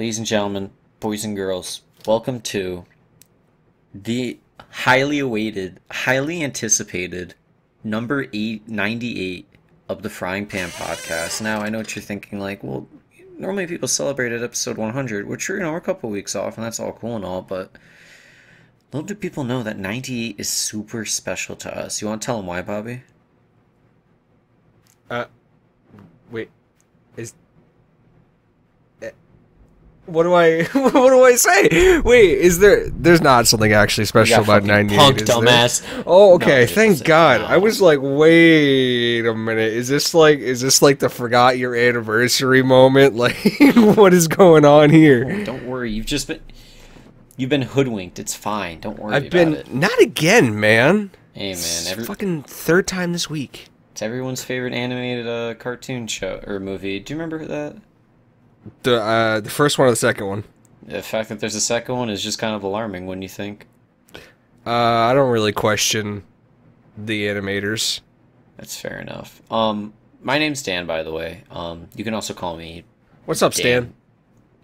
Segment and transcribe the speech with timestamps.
[0.00, 2.86] ladies and gentlemen, boys and girls, welcome to
[3.92, 4.38] the
[4.70, 7.34] highly awaited, highly anticipated
[7.84, 9.46] number eight ninety eight
[9.90, 11.42] of the Frying Pan podcast.
[11.42, 12.88] Now, I know what you're thinking, like, well,
[13.36, 16.64] normally people celebrate at episode 100, which, you know, we're a couple weeks off, and
[16.64, 17.76] that's all cool and all, but
[18.94, 22.00] little do people know that 98 is super special to us.
[22.00, 23.02] You want to tell them why, Bobby?
[25.10, 25.26] Uh,
[26.30, 26.48] wait,
[27.18, 27.34] is
[30.10, 32.00] what do I what do I say?
[32.00, 32.88] Wait, is there?
[32.90, 34.98] There's not something actually special about ninety eight.
[34.98, 36.02] Punk dumbass.
[36.06, 36.60] Oh, okay.
[36.62, 37.40] No, Thank God.
[37.42, 37.46] no.
[37.46, 39.72] I was like, wait a minute.
[39.72, 43.14] Is this like is this like the forgot your anniversary moment?
[43.20, 43.36] Like,
[43.76, 45.44] what is going on here?
[45.44, 46.40] Don't worry, you've just been
[47.36, 48.18] you've been hoodwinked.
[48.18, 48.80] It's fine.
[48.80, 49.72] Don't worry I've been it.
[49.74, 51.10] not again, man.
[51.34, 53.68] Hey man, every, fucking third time this week.
[53.92, 56.98] it's everyone's favorite animated uh, cartoon show or movie.
[56.98, 57.76] Do you remember that?
[58.82, 60.44] The uh, the first one or the second one.
[60.82, 63.66] The fact that there's a second one is just kind of alarming when you think.
[64.66, 66.24] Uh, I don't really question
[66.96, 68.00] the animators.
[68.56, 69.40] That's fair enough.
[69.50, 71.44] Um, my name's Dan, by the way.
[71.50, 72.84] Um, you can also call me
[73.24, 73.92] What's up, Stan?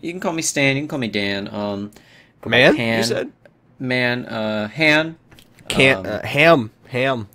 [0.00, 0.76] You can call me Stan.
[0.76, 1.48] You can call me Dan.
[1.48, 1.90] Um,
[2.44, 3.32] Man, you said?
[3.78, 4.26] man.
[4.26, 5.16] Uh, Han.
[5.68, 7.28] Can Um, uh, ham ham.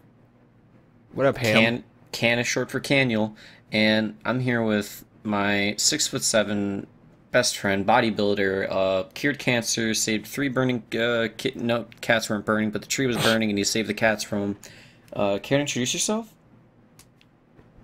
[1.14, 1.56] What up, ham?
[1.56, 3.36] Can Can is short for Canule,
[3.72, 6.88] and I'm here with my six foot seven
[7.32, 8.68] best friend, bodybuilder.
[8.70, 10.84] Uh, cured cancer, saved three burning.
[10.98, 13.94] Uh, ki- no, cats weren't burning, but the tree was burning, and he saved the
[13.94, 14.58] cats from.
[15.14, 16.34] Uh, care to introduce yourself?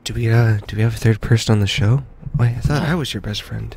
[0.05, 2.03] Do we uh do we have a third person on the show?
[2.39, 3.75] Wait, I thought I was your best friend.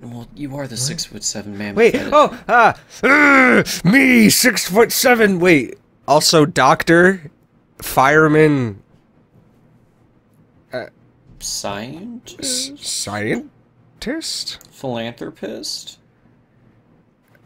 [0.00, 1.74] Well, you are the six foot seven man.
[1.74, 5.40] Wait, oh ah, uh, me six foot seven.
[5.40, 5.76] Wait,
[6.06, 7.32] also doctor,
[7.78, 8.80] fireman,
[11.44, 14.58] scientist, scientist.
[14.70, 15.98] philanthropist.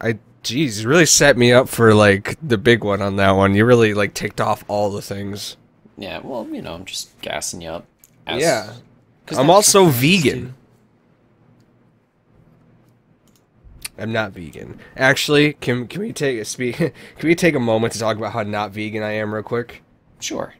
[0.01, 3.53] I jeez, you really set me up for like the big one on that one.
[3.53, 5.57] You really like ticked off all the things.
[5.97, 7.85] Yeah, well, you know, I'm just gassing you up.
[8.25, 8.73] As- yeah,
[9.37, 10.55] I'm also vegan.
[13.97, 14.79] I'm not vegan.
[14.95, 16.77] Actually, can can we take a speak?
[16.77, 19.83] Can we take a moment to talk about how not vegan I am real quick?
[20.21, 20.53] Sure.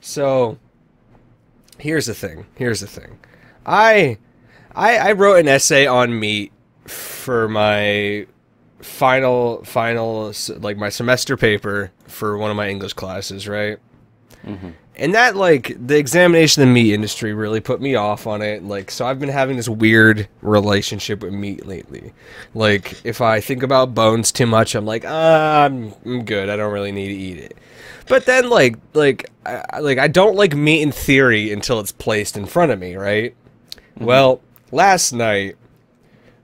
[0.00, 0.58] So,
[1.78, 2.46] here's the thing.
[2.54, 3.18] Here's the thing.
[3.66, 4.18] I,
[4.74, 6.52] I, I wrote an essay on meat
[6.86, 8.26] for my
[8.80, 13.78] final, final, like my semester paper for one of my English classes, right?
[14.44, 14.74] Mhm.
[15.02, 18.62] And that, like, the examination of the meat industry really put me off on it.
[18.62, 22.12] Like, so I've been having this weird relationship with meat lately.
[22.54, 26.48] Like, if I think about bones too much, I'm like, ah, I'm, I'm good.
[26.48, 27.56] I don't really need to eat it.
[28.06, 31.90] But then, like, like, I, I- like, I don't like meat in theory until it's
[31.90, 33.34] placed in front of me, right?
[33.98, 35.56] Well, last night,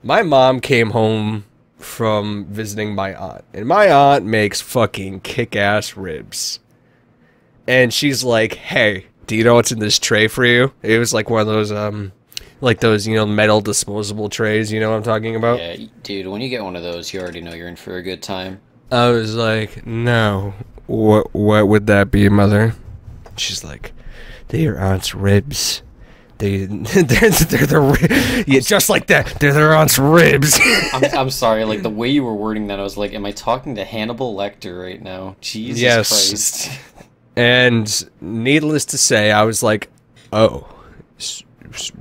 [0.02, 1.44] my mom came home
[1.78, 6.58] from visiting my aunt, and my aunt makes fucking kick-ass ribs.
[7.68, 11.12] And she's like, "Hey, do you know what's in this tray for you?" It was
[11.14, 12.12] like one of those, um,
[12.60, 14.72] like those, you know, metal disposable trays.
[14.72, 15.60] You know what I'm talking about?
[15.60, 18.02] Yeah, dude, when you get one of those, you already know you're in for a
[18.02, 18.60] good time.
[18.90, 20.54] I was like, "No,
[20.86, 22.74] what what would that be, mother?"
[23.36, 23.92] She's like,
[24.48, 25.82] "They're your aunt's ribs.
[26.38, 29.26] They they're, they're the yeah, just like that.
[29.40, 30.58] They're their aunt's ribs."
[30.94, 33.32] I'm, I'm sorry, like the way you were wording that, I was like, am I
[33.32, 35.36] talking to Hannibal Lecter right now?
[35.42, 36.08] Jesus Yes.
[36.08, 36.70] Christ.
[37.38, 39.90] and needless to say, I was like,
[40.32, 40.68] "Oh,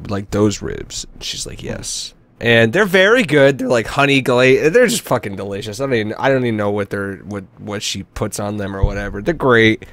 [0.08, 3.60] like those ribs." She's like, "Yes." And they're very good.
[3.60, 4.74] They're like honey glazed.
[4.74, 5.80] They're just fucking delicious.
[5.80, 8.84] I don't I don't even know what they're what what she puts on them or
[8.84, 9.22] whatever.
[9.22, 9.86] They're great.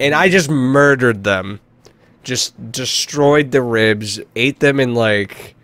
[0.00, 1.60] And I just murdered them.
[2.24, 5.54] Just destroyed the ribs, ate them in like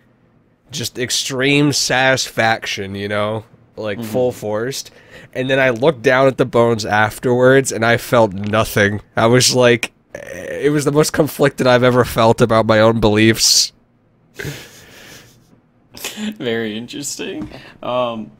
[0.71, 3.43] just extreme satisfaction, you know?
[3.81, 4.91] Like full forced.
[5.33, 9.01] And then I looked down at the bones afterwards and I felt nothing.
[9.15, 13.71] I was like it was the most conflicted I've ever felt about my own beliefs.
[16.37, 17.49] Very interesting.
[17.81, 18.31] Um,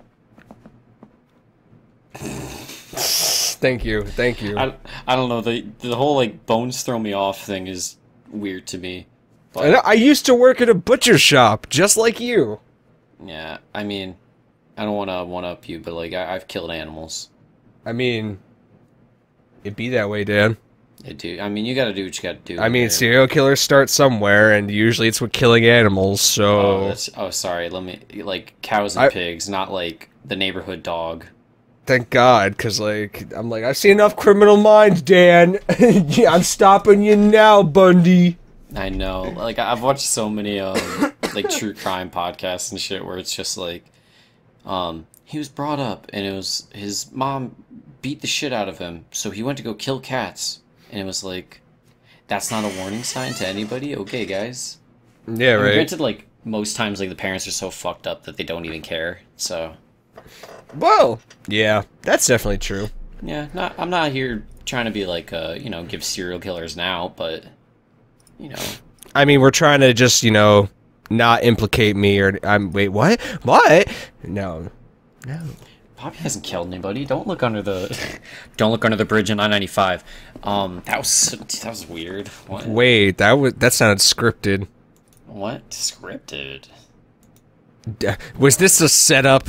[2.13, 4.03] Thank you.
[4.03, 4.57] Thank you.
[4.57, 4.73] I,
[5.07, 7.97] I don't know, the, the whole like bones throw me off thing is
[8.29, 9.07] weird to me.
[9.53, 12.59] But And I used to work at a butcher shop, just like you.
[13.23, 14.17] yeah, I mean,
[14.81, 17.29] I don't want to one up you, but like I, I've killed animals.
[17.85, 18.39] I mean,
[19.63, 20.57] it'd be that way, Dan.
[21.05, 21.39] I do.
[21.39, 22.59] I mean, you got to do what you got to do.
[22.59, 26.19] I mean, serial killers start somewhere, and usually it's with killing animals.
[26.39, 27.69] Oh, So that's, oh, sorry.
[27.69, 31.25] Let me like cows and I- pigs, not like the neighborhood dog.
[31.85, 35.59] thank God, because like I'm like I've seen enough Criminal Minds, Dan.
[35.79, 38.37] Yeah, I'm stopping you now, Bundy.
[38.75, 39.23] I know.
[39.35, 43.57] Like I've watched so many um like true crime podcasts and shit where it's just
[43.57, 43.85] like,
[44.65, 47.55] um, he was brought up and it was his mom
[48.01, 50.59] beat the shit out of him, so he went to go kill cats,
[50.91, 51.61] and it was like,
[52.27, 53.95] that's not a warning sign to anybody.
[53.95, 54.77] Okay, guys.
[55.27, 55.73] Yeah, I mean, right.
[55.75, 58.81] Granted, like most times, like the parents are so fucked up that they don't even
[58.81, 59.19] care.
[59.37, 59.75] So
[60.75, 62.87] Well, yeah, that's definitely true.
[63.21, 66.75] yeah, not I'm not here trying to be like uh you know give serial killers
[66.75, 67.43] now, but
[68.39, 68.61] you know
[69.13, 70.69] I mean, we're trying to just, you know,
[71.11, 73.21] not implicate me or I'm wait, what?
[73.43, 73.87] What?
[74.23, 74.69] No.
[75.27, 75.39] No.
[75.97, 77.05] Bobby hasn't killed anybody.
[77.05, 78.19] Don't look under the
[78.57, 80.01] don't look under the bridge in I-95.
[80.43, 81.31] Um, that was
[81.61, 82.27] that was weird.
[82.47, 82.65] What?
[82.65, 84.67] Wait, that was that sounded scripted.
[85.27, 86.67] What scripted?
[87.99, 89.47] D- Was this a setup?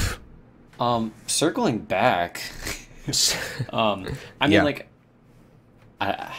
[0.81, 2.43] Um, circling back.
[3.71, 4.07] Um,
[4.41, 4.63] I mean, Yeah.
[4.63, 4.89] like,
[6.01, 6.33] I,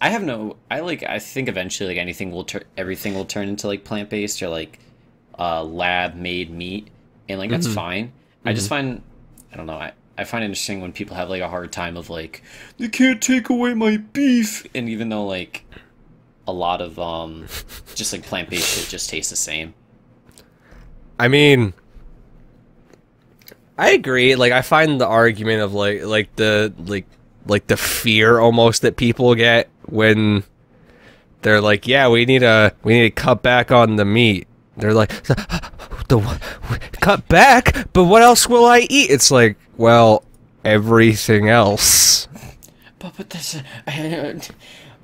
[0.00, 0.56] I have no.
[0.70, 1.02] I like.
[1.02, 2.64] I think eventually, like anything will turn.
[2.76, 4.78] Everything will turn into like plant based or like,
[5.38, 6.88] uh, lab made meat,
[7.28, 8.12] and like that's fine.
[8.44, 9.02] I just find,
[9.52, 9.74] I don't know.
[9.74, 12.42] I I find it interesting when people have like a hard time of like
[12.78, 15.64] they can't take away my beef, and even though like,
[16.46, 17.46] a lot of um,
[17.94, 19.74] just like plant based shit just tastes the same.
[21.18, 21.74] I mean,
[23.76, 24.34] I agree.
[24.36, 27.06] Like, I find the argument of like, like the like,
[27.46, 30.44] like the fear almost that people get when
[31.42, 34.46] they're like, "Yeah, we need a we need to cut back on the meat."
[34.76, 35.10] They're like,
[36.08, 37.92] "The cut back?
[37.92, 40.24] But what else will I eat?" It's like, well,
[40.64, 42.28] everything else.
[42.98, 43.56] But but that's
[43.86, 44.40] I,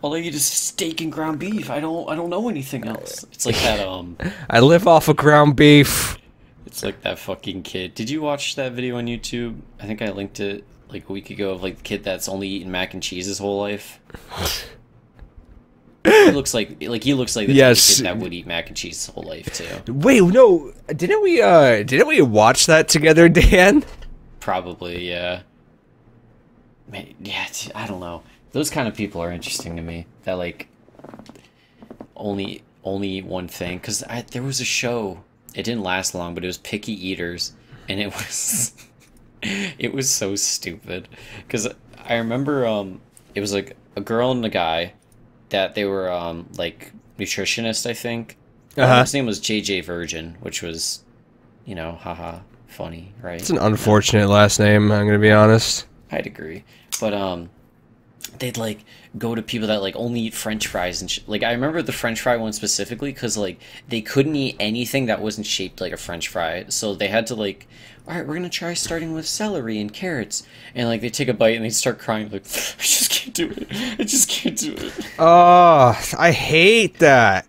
[0.02, 1.70] all I eat is steak and ground beef.
[1.70, 3.24] I don't I don't know anything else.
[3.32, 4.16] It's like that um.
[4.50, 6.18] I live off of ground beef.
[6.66, 7.94] It's like that fucking kid.
[7.94, 9.60] Did you watch that video on YouTube?
[9.80, 12.48] I think I linked it like a week ago of like the kid that's only
[12.48, 14.00] eaten mac and cheese his whole life.
[16.04, 17.96] he looks like like he looks like the Yes.
[17.96, 19.92] kid that would eat mac and cheese his whole life too.
[19.92, 21.42] Wait, no, didn't we?
[21.42, 23.84] Uh, didn't we watch that together, Dan?
[24.40, 25.42] Probably yeah.
[26.88, 28.22] Man, yeah, I don't know.
[28.52, 30.06] Those kind of people are interesting to me.
[30.24, 30.68] That like
[32.14, 33.80] only only eat one thing.
[33.80, 35.24] Cause I, there was a show.
[35.54, 37.52] It didn't last long, but it was Picky Eaters,
[37.88, 38.72] and it was
[39.78, 41.08] it was so stupid.
[41.48, 41.68] Cause
[42.04, 43.00] I remember um
[43.34, 44.94] it was like a girl and a guy
[45.50, 47.88] that they were um like nutritionist.
[47.88, 48.36] I think.
[48.76, 49.00] Uh-huh.
[49.00, 51.02] His name was JJ Virgin, which was,
[51.64, 53.40] you know, haha, funny, right?
[53.40, 54.92] It's an unfortunate last name.
[54.92, 55.86] I'm gonna be honest.
[56.10, 56.64] I'd agree.
[57.00, 57.50] But um
[58.38, 58.84] they'd like
[59.16, 61.92] go to people that like only eat french fries and sh- like I remember the
[61.92, 65.96] french fry one specifically cuz like they couldn't eat anything that wasn't shaped like a
[65.96, 66.66] french fry.
[66.68, 67.66] So they had to like
[68.08, 70.46] all right, we're to try starting with celery and carrots.
[70.74, 72.42] And like they take a bite and they start crying like
[72.78, 73.66] I just can't do it.
[73.98, 74.92] I just can't do it.
[75.18, 77.46] Oh, I hate that.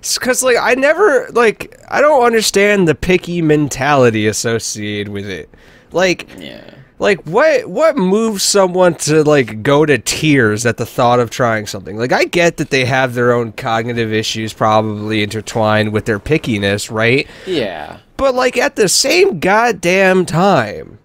[0.00, 5.50] Because, like, I never, like, I don't understand the picky mentality associated with it.
[5.90, 6.62] Like, Yeah.
[7.00, 11.64] like what what moves someone to like go to tears at the thought of trying
[11.66, 16.18] something like i get that they have their own cognitive issues probably intertwined with their
[16.18, 17.98] pickiness right Yeah.
[18.18, 20.98] But like at the same goddamn time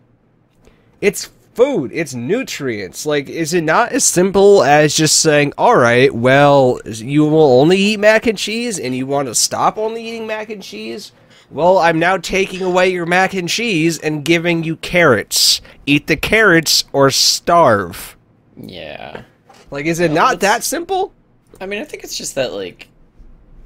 [0.99, 3.05] it's food it's nutrients.
[3.05, 7.77] Like is it not as simple as just saying all right well you will only
[7.77, 11.11] eat mac and cheese and you want to stop only eating mac and cheese?
[11.51, 15.61] Well i'm now taking away your mac and cheese and giving you carrots.
[15.85, 18.17] Eat the carrots or starve.
[18.57, 19.23] Yeah.
[19.71, 21.13] like is it No, not that simple?
[21.61, 22.87] I mean, I think it's just that like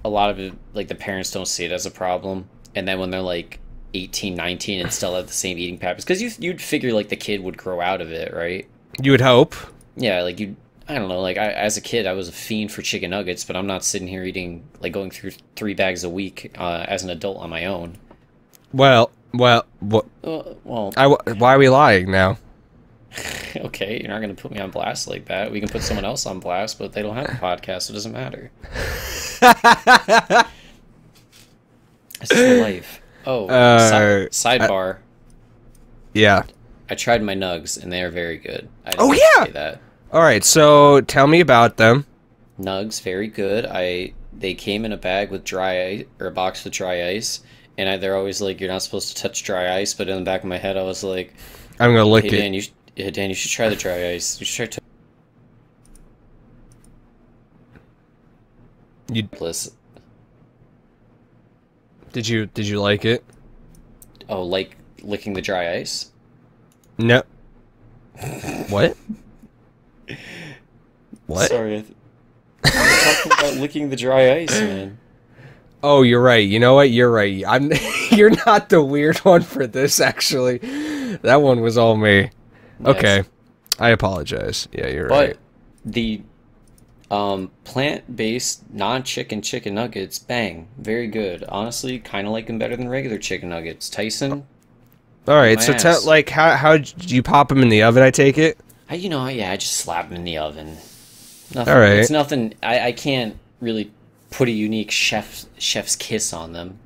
[0.03, 3.00] a lot of it like the parents don't see it as a problem and then
[3.00, 3.60] when they're like
[3.93, 7.15] 18, 19 and still have the same eating patterns cuz you you'd figure like the
[7.15, 8.67] kid would grow out of it, right?
[9.01, 9.55] you would hope
[9.96, 10.55] Yeah, like you
[10.89, 13.43] I don't know, like I as a kid I was a fiend for chicken nuggets,
[13.43, 17.03] but I'm not sitting here eating like going through 3 bags a week uh, as
[17.03, 17.98] an adult on my own.
[18.74, 22.38] well well what Uh, well, I, why are we lying now
[23.57, 25.51] okay, you're not going to put me on blast like that.
[25.51, 27.96] We can put someone else on blast, but they don't have a podcast, so it
[27.96, 28.51] doesn't matter.
[32.21, 33.01] It's life.
[33.25, 34.97] Oh, Uh, si- sidebar.
[36.13, 36.43] yeah
[36.89, 38.69] I tried my nugs, and they are very good.
[38.86, 39.45] I Oh, yeah!
[39.45, 39.81] say that
[40.13, 42.05] all right so tell me about them
[42.59, 43.65] nugs very good.
[43.65, 47.41] I they came in a bag with dry ice or a box with dry ice,
[47.77, 49.93] and I, they're always like you're not supposed to touch dry ice.
[49.93, 51.33] But in the back of my head, I was like,
[51.79, 54.12] i'm gonna lick Hey it Dan, you sh- yeah, Dan, you should try the dry
[54.12, 54.39] ice.
[54.39, 54.79] You should try.
[54.79, 54.81] To-
[59.13, 59.71] you Bliss.
[62.17, 63.24] Did you did you like it?
[64.27, 66.12] Oh, like licking the dry ice.
[66.97, 67.21] No.
[68.69, 68.97] What?
[71.27, 71.50] What?
[71.50, 71.77] Sorry.
[71.77, 71.95] I th-
[72.65, 74.97] I'm talking about licking the dry ice, man.
[75.83, 76.38] Oh, you're right.
[76.47, 76.89] You know what?
[76.89, 77.43] You're right.
[77.47, 77.71] I'm.
[78.12, 80.00] you're not the weird one for this.
[80.00, 80.57] Actually,
[81.21, 82.31] that one was all me.
[82.83, 83.25] Okay,
[83.79, 84.67] I apologize.
[84.71, 85.38] Yeah, you're But right.
[85.86, 86.21] But the
[87.09, 91.43] um, plant-based non-chicken chicken nuggets, bang, very good.
[91.47, 93.89] Honestly, kind of like them better than regular chicken nuggets.
[93.89, 94.45] Tyson,
[95.27, 95.61] All right.
[95.61, 98.01] So tell like how how do you pop them in the oven?
[98.01, 98.57] I take it.
[98.89, 100.77] I, you know, yeah, I just slap them in the oven.
[101.53, 101.73] Nothing.
[101.73, 101.97] All right.
[101.99, 102.53] It's nothing.
[102.63, 103.91] I, I can't really
[104.31, 106.79] put a unique chef chef's kiss on them.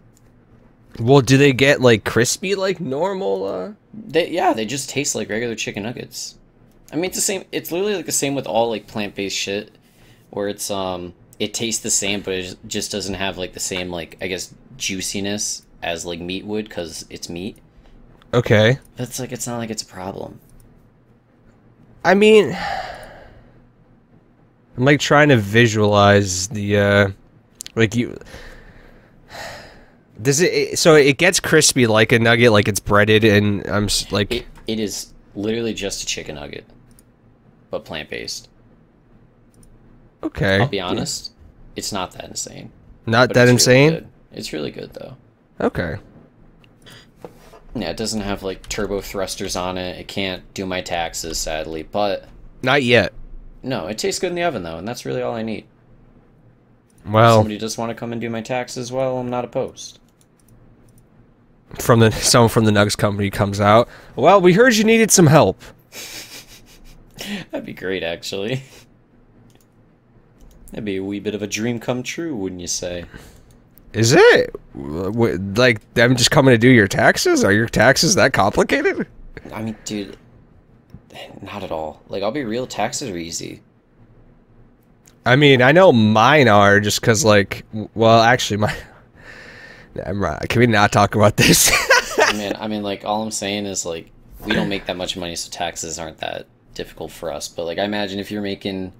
[0.99, 3.45] Well, do they get like crispy like normal?
[3.45, 6.37] uh They, yeah, they just taste like regular chicken nuggets.
[6.91, 7.45] I mean, it's the same.
[7.51, 9.71] It's literally like the same with all like plant-based shit,
[10.31, 13.89] where it's um, it tastes the same, but it just doesn't have like the same
[13.91, 17.57] like I guess juiciness as like meat would because it's meat.
[18.33, 18.79] Okay.
[18.95, 20.39] That's like it's not like it's a problem.
[22.03, 22.57] I mean,
[24.77, 27.09] I'm like trying to visualize the uh
[27.75, 28.17] like you.
[30.21, 30.77] Does it?
[30.77, 34.79] So it gets crispy like a nugget, like it's breaded, and I'm like, It it
[34.79, 36.65] is literally just a chicken nugget,
[37.69, 38.50] but plant-based.
[40.23, 41.31] Okay, I'll be honest,
[41.75, 42.71] it's not that insane.
[43.05, 43.89] not but that it's insane.
[43.91, 44.07] good.
[44.33, 45.17] It's really good though.
[45.59, 45.97] Okay,
[47.75, 49.99] Yeah, it doesn't have like turbo thrusters on it.
[49.99, 52.25] It can't do my taxes, sadly, but
[52.63, 53.13] not yet.
[53.63, 55.65] no, it tastes good in the oven though, and that's really all I need.
[57.05, 59.99] If Well, somebody just want to come and do my taxes, well, I'm not opposed.
[61.79, 63.87] from the someone from the Nugs company comes out.
[64.15, 65.61] Well, we heard you needed some help.
[67.51, 68.63] That'd be great, actually.
[70.71, 73.05] That'd be a wee bit of a dream come true, wouldn't you say?
[73.93, 77.43] Is it like them just coming to do your taxes?
[77.43, 79.05] Are your taxes that complicated?
[79.53, 80.17] I mean, dude,
[81.41, 82.01] not at all.
[82.07, 83.61] Like, I'll be real, taxes are easy.
[85.25, 88.75] I mean, I know mine are just because, like, well, actually, my.
[90.05, 90.39] I'm right.
[90.47, 91.69] Can we not talk about this?
[92.17, 94.09] I mean, I mean, like, all I'm saying is like,
[94.45, 97.49] we don't make that much money, so taxes aren't that difficult for us.
[97.49, 98.93] But like, I imagine if you're making,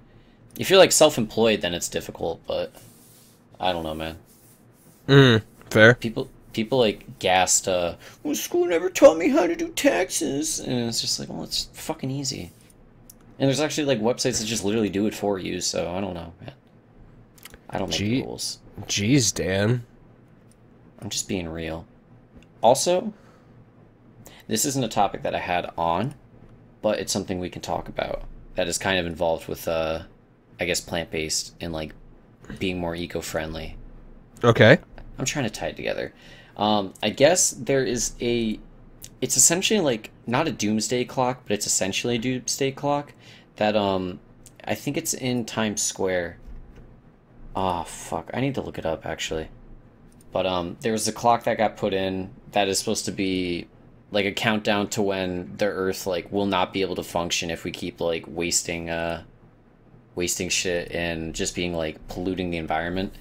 [0.58, 2.40] if you're like self-employed, then it's difficult.
[2.46, 2.72] But
[3.60, 4.16] I don't know, man.
[5.08, 5.94] mm, fair.
[5.94, 7.68] People, people like gassed.
[7.68, 11.44] Uh, well, school never taught me how to do taxes, and it's just like, well,
[11.44, 12.52] it's fucking easy.
[13.38, 15.60] And there's actually like websites that just literally do it for you.
[15.60, 16.52] So I don't know, man.
[17.70, 18.22] I don't make Gee.
[18.22, 18.60] rules.
[18.82, 19.84] Jeez, Dan.
[21.00, 21.86] I'm just being real.
[22.62, 23.12] Also,
[24.46, 26.14] this isn't a topic that I had on,
[26.82, 28.22] but it's something we can talk about
[28.54, 30.02] that is kind of involved with, uh,
[30.62, 31.94] I guess, plant based and like
[32.58, 33.76] being more eco friendly.
[34.42, 34.78] Okay.
[35.18, 36.14] I'm trying to tie it together.
[36.56, 38.58] Um, I guess there is a.
[39.20, 43.12] It's essentially like not a doomsday clock, but it's essentially a doomsday clock
[43.56, 44.20] that um,
[44.64, 46.38] I think it's in Times Square.
[47.54, 48.30] Oh fuck!
[48.32, 49.48] I need to look it up actually.
[50.32, 53.68] But um, there was a clock that got put in that is supposed to be
[54.10, 57.64] like a countdown to when the Earth like will not be able to function if
[57.64, 59.24] we keep like wasting uh,
[60.14, 63.14] wasting shit and just being like polluting the environment.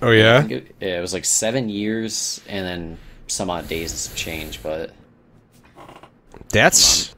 [0.00, 0.46] Oh yeah.
[0.46, 4.92] it, it was like seven years and then some odd days and some change, but
[6.50, 7.14] That's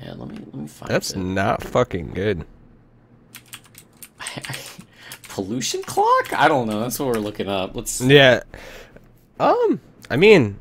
[0.00, 1.18] yeah, let me let me find that's it.
[1.18, 2.44] not fucking good.
[5.28, 6.32] pollution clock.
[6.32, 6.80] I don't know.
[6.80, 7.74] That's what we're looking up.
[7.76, 8.00] Let's.
[8.00, 8.42] Yeah.
[9.40, 9.80] Um.
[10.10, 10.58] I mean,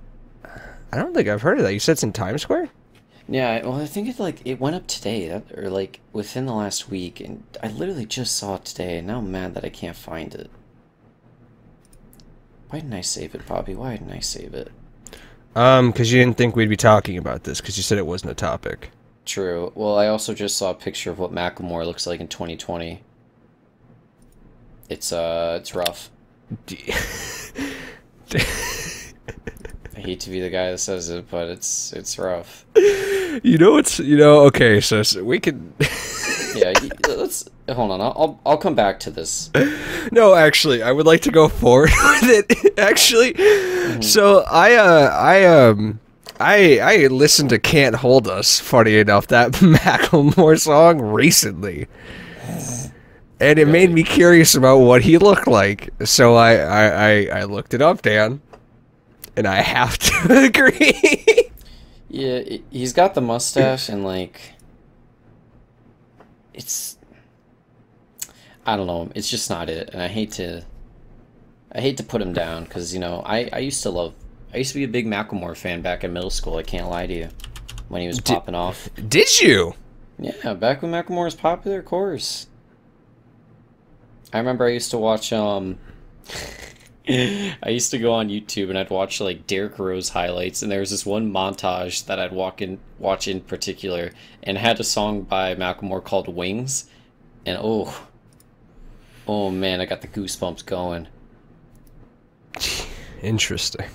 [0.92, 1.74] I don't think I've heard of that.
[1.74, 2.70] You said it's in Times Square.
[3.28, 6.54] Yeah, well, I think it like it went up today, that, or like within the
[6.54, 9.70] last week, and I literally just saw it today, and now I'm mad that I
[9.70, 10.52] can't find it.
[12.70, 13.74] Why didn't I save it, Bobby?
[13.74, 14.72] Why didn't I save it?
[15.56, 18.32] Um, because you didn't think we'd be talking about this because you said it wasn't
[18.32, 18.92] a topic.
[19.26, 19.72] True.
[19.74, 23.02] Well, I also just saw a picture of what Macklemore looks like in 2020.
[24.90, 26.12] It's uh, it's rough.
[29.96, 32.66] I hate to be the guy that says it, but it's it's rough.
[33.44, 35.74] you know it's you know okay so, so we can
[36.56, 36.72] Yeah,
[37.10, 38.00] let's hold on.
[38.00, 39.52] I'll I'll, come back to this.
[40.12, 41.90] no actually i would like to go forward
[42.22, 42.80] with it.
[42.80, 43.34] Actually
[44.02, 46.00] so i uh i um
[46.40, 51.88] i i listened to can't hold us funny enough that macklemore song recently.
[53.38, 55.90] And it made me curious about what he looked like.
[56.06, 58.42] So i i i, I looked it up dan
[59.36, 61.52] and i have to agree
[62.16, 64.54] Yeah, he's got the mustache and like
[66.54, 66.98] it's
[68.66, 69.12] I don't know.
[69.14, 70.64] It's just not it, and I hate to
[71.74, 74.14] I hate to put him down because you know I I used to love
[74.54, 76.56] I used to be a big Macklemore fan back in middle school.
[76.56, 77.28] I can't lie to you
[77.90, 78.88] when he was popping off.
[79.10, 79.74] did you
[80.18, 82.48] Yeah, back when Macklemore was popular, of course.
[84.32, 85.80] I remember I used to watch um
[87.08, 90.80] I used to go on YouTube and I'd watch like Derrick Rose highlights, and there
[90.80, 95.22] was this one montage that I'd walk in, watch in particular, and had a song
[95.22, 96.86] by Macklemore called "Wings,"
[97.46, 98.08] and oh,
[99.28, 101.08] oh man, I got the goosebumps going.
[103.22, 103.88] Interesting.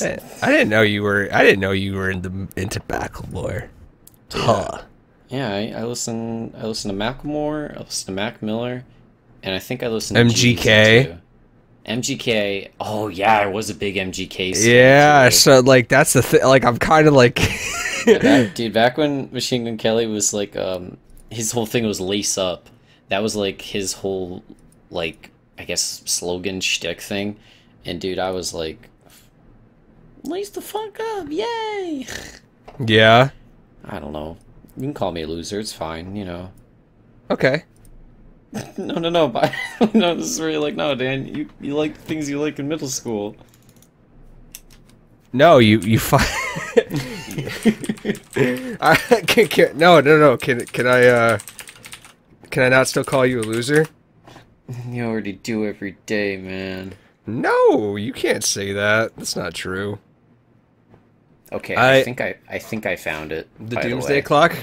[0.00, 1.28] I, I didn't know you were.
[1.32, 3.68] I didn't know you were in the into into Macklemore.
[4.30, 4.82] Huh.
[5.28, 6.54] Yeah, I, I listen.
[6.56, 7.76] I listen to Macklemore.
[7.76, 8.84] I listen to Mac Miller,
[9.42, 11.20] and I think I listen to MGK.
[11.86, 12.70] MGK.
[12.80, 14.54] Oh yeah, I was a big MGK.
[14.64, 15.28] Yeah.
[15.28, 15.34] too.
[15.34, 16.42] So like that's the thing.
[16.44, 17.38] Like I'm kind of like.
[18.04, 20.96] Yeah, back- dude, back when Machine Gun Kelly was like, um,
[21.30, 22.68] his whole thing was lace up.
[23.10, 24.42] That was like his whole,
[24.90, 27.36] like, I guess slogan shtick thing.
[27.84, 28.88] And dude, I was like,
[30.24, 32.08] lace the fuck up, yay!
[32.84, 33.30] yeah.
[33.84, 34.36] I don't know.
[34.76, 35.60] You can call me a loser.
[35.60, 36.16] It's fine.
[36.16, 36.50] You know.
[37.30, 37.62] Okay.
[38.76, 39.28] No, no, no.
[39.28, 39.52] But
[39.94, 41.26] no, this is really like no, Dan.
[41.26, 43.36] You you like things you like in middle school.
[45.32, 45.98] No, you you
[48.80, 50.36] I, can, can, no, no, no.
[50.36, 51.38] Can can I uh
[52.50, 53.86] can I not still call you a loser?
[54.88, 56.92] You already do every day, man.
[57.26, 59.16] No, you can't say that.
[59.16, 59.98] That's not true.
[61.52, 63.48] Okay, I, I- think I I think I found it.
[63.58, 64.22] The doomsday way.
[64.22, 64.56] clock.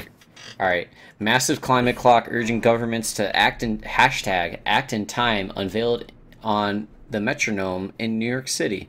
[0.59, 0.87] All right.
[1.19, 6.11] Massive climate clock urging governments to act in hashtag act in time unveiled
[6.41, 8.87] on the metronome in New York City.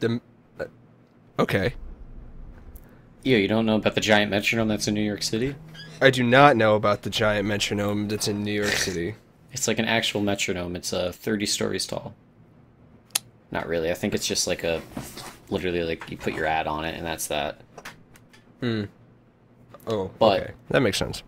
[0.00, 0.20] The
[0.58, 0.64] uh,
[1.38, 1.74] okay.
[3.22, 5.54] Yeah, you don't know about the giant metronome that's in New York City?
[6.02, 9.14] I do not know about the giant metronome that's in New York City.
[9.52, 10.76] It's like an actual metronome.
[10.76, 12.14] It's uh, 30 stories tall.
[13.50, 13.90] Not really.
[13.90, 14.80] I think it's just like a
[15.48, 17.60] literally like you put your ad on it and that's that.
[19.86, 20.52] Oh, But- okay.
[20.70, 21.22] That makes sense.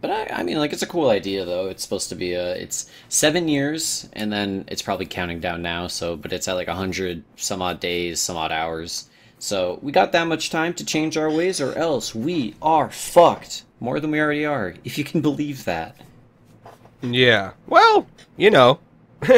[0.00, 1.68] But I, I mean, like, it's a cool idea, though.
[1.68, 5.88] It's supposed to be a, it's seven years, and then it's probably counting down now.
[5.88, 9.10] So, but it's at like a hundred some odd days, some odd hours.
[9.38, 13.64] So we got that much time to change our ways, or else we are fucked
[13.78, 14.74] more than we already are.
[14.84, 15.96] If you can believe that.
[17.02, 17.52] Yeah.
[17.66, 18.06] Well,
[18.38, 18.80] you know,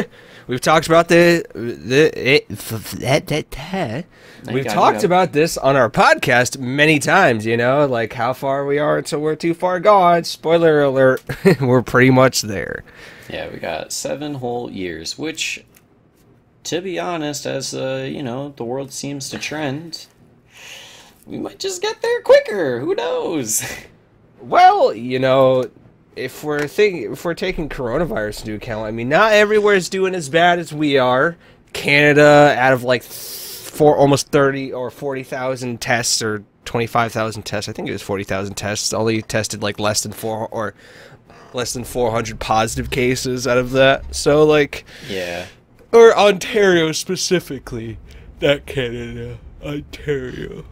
[0.47, 4.05] we've talked about the the it, that that that.
[4.51, 7.45] We've talked about this on our podcast many times.
[7.45, 10.23] You know, like how far we are until we're too far gone.
[10.23, 11.23] Spoiler alert:
[11.61, 12.83] we're pretty much there.
[13.29, 15.63] Yeah, we got seven whole years, which,
[16.65, 20.07] to be honest, as uh, you know, the world seems to trend,
[21.25, 22.79] we might just get there quicker.
[22.79, 23.63] Who knows?
[24.41, 25.69] Well, you know,
[26.15, 30.15] if we're thinking, if we're taking coronavirus into account, I mean, not everywhere is doing
[30.15, 31.37] as bad as we are.
[31.73, 37.67] Canada, out of like four, almost thirty or forty thousand tests, or twenty-five thousand tests,
[37.67, 40.75] I think it was forty thousand tests, only tested like less than four or
[41.53, 44.13] less than four hundred positive cases out of that.
[44.13, 45.47] So, like, yeah.
[45.91, 47.97] or Ontario specifically,
[48.41, 50.65] not Canada, Ontario.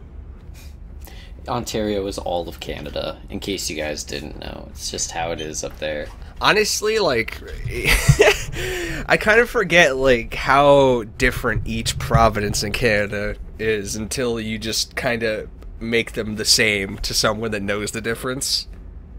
[1.48, 4.68] Ontario is all of Canada, in case you guys didn't know.
[4.70, 6.06] It's just how it is up there.
[6.40, 7.40] honestly like
[9.06, 14.96] i kind of forget like how different each province in canada is until you just
[14.96, 18.66] kind of make them the same to someone that knows the difference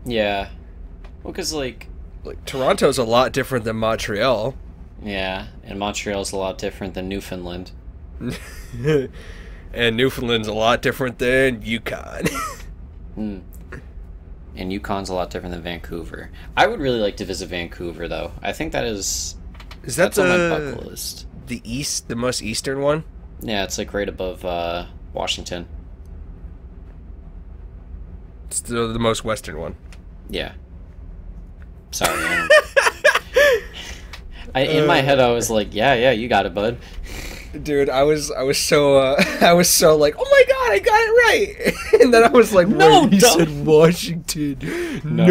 [0.06, 0.50] Yeah.
[1.24, 1.88] Well, because, like,
[2.26, 4.56] like toronto's a lot different than montreal
[5.02, 7.72] yeah, and Montreal's a lot different than Newfoundland.
[9.74, 12.24] and newfoundland's a lot different than yukon
[13.16, 13.40] Hmm.
[14.56, 16.30] And Yukon's a lot different than Vancouver.
[16.56, 18.32] I would really like to visit Vancouver, though.
[18.42, 19.36] I think that is.
[19.84, 21.26] is that That's on my the, bucket list.
[21.48, 23.04] the east the most eastern one
[23.42, 25.68] Yeah, it's like right above uh, Washington.
[28.48, 29.76] it's the, the most western one
[30.30, 30.54] Yeah.
[31.92, 32.20] Sorry.
[34.56, 36.78] I, in my head, I was like, "Yeah, yeah, you got it, bud."
[37.62, 40.80] Dude, I was I was so uh, I was so like, oh my god, I
[40.80, 41.12] got it
[41.94, 44.58] right, and then I was like, No, you said Washington,
[45.04, 45.26] No.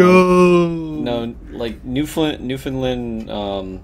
[0.67, 3.29] no, No, like Newfoundland, Newfoundland.
[3.29, 3.81] Um,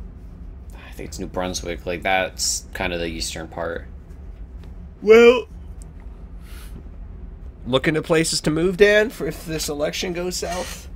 [0.74, 1.86] I think it's New Brunswick.
[1.86, 3.88] Like that's kind of the eastern part.
[5.02, 5.46] Well,
[7.66, 10.88] looking at places to move, Dan, for if this election goes south.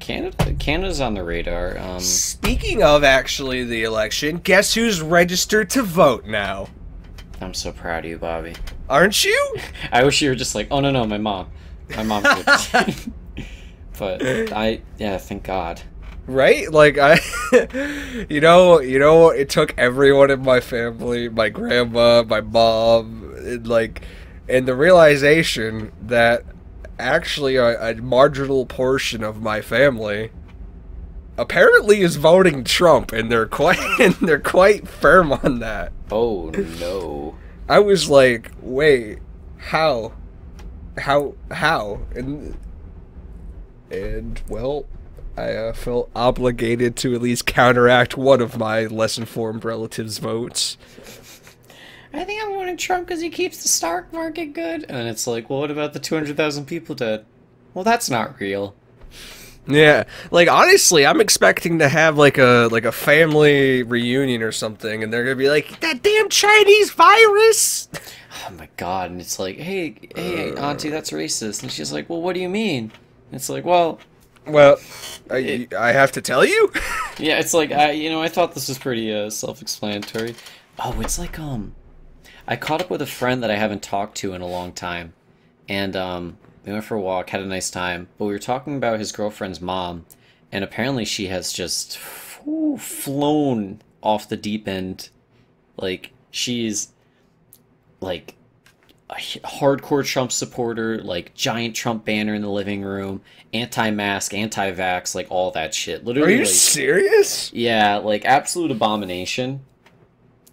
[0.00, 1.76] Canada, Canada's on the radar.
[1.78, 6.68] Um, Speaking of actually the election, guess who's registered to vote now?
[7.40, 8.54] I'm so proud of you, Bobby.
[8.88, 9.56] Aren't you?
[9.92, 11.48] I wish you were just like, oh no, no, my mom,
[11.96, 12.22] my mom.
[13.98, 14.22] but
[14.52, 15.80] I, yeah, thank God.
[16.26, 17.18] right like i
[18.28, 23.66] you know you know it took everyone in my family my grandma my mom and
[23.66, 24.02] like
[24.46, 26.42] and the realization that
[26.98, 30.30] actually a, a marginal portion of my family
[31.38, 35.92] apparently is voting Trump, and they're quite and they're quite firm on that.
[36.10, 37.36] Oh no.
[37.68, 39.18] I was like, wait,
[39.58, 40.12] how,
[40.96, 42.56] how, how, and
[43.90, 44.86] and well,
[45.36, 50.76] I uh, felt obligated to at least counteract one of my less informed relatives' votes.
[52.12, 54.86] I think I'm voting Trump because he keeps the stock market good.
[54.88, 57.24] And it's like, well, what about the 200,000 people dead?
[57.74, 58.74] Well, that's not real.
[59.68, 65.02] Yeah, like honestly, I'm expecting to have like a like a family reunion or something,
[65.02, 67.88] and they're gonna be like, "That damn Chinese virus."
[68.46, 69.10] Oh my god!
[69.10, 71.62] And it's like, hey, hey, auntie, that's racist.
[71.62, 72.84] And she's like, well, what do you mean?
[72.84, 74.00] And it's like, well,
[74.46, 74.78] Well,
[75.30, 76.72] I, I have to tell you.
[77.18, 80.36] yeah, it's like, I, you know, I thought this was pretty uh, self-explanatory.
[80.78, 81.76] Oh, it's like, um,
[82.46, 85.14] I caught up with a friend that I haven't talked to in a long time,
[85.68, 88.08] and um, we went for a walk, had a nice time.
[88.18, 90.06] But we were talking about his girlfriend's mom,
[90.52, 95.10] and apparently she has just flown off the deep end.
[95.76, 96.92] Like she's
[98.00, 98.34] like
[99.10, 103.22] a hardcore Trump supporter, like giant Trump banner in the living room,
[103.54, 106.04] anti-mask, anti-vax, like all that shit.
[106.04, 107.52] Literally, Are you like, serious?
[107.52, 109.60] yeah, like absolute abomination.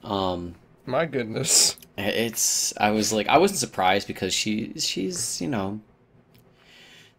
[0.03, 1.77] Um, My goodness.
[1.97, 5.79] it's I was like I wasn't surprised because she she's you know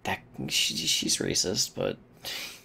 [0.07, 1.97] that she, she's racist, but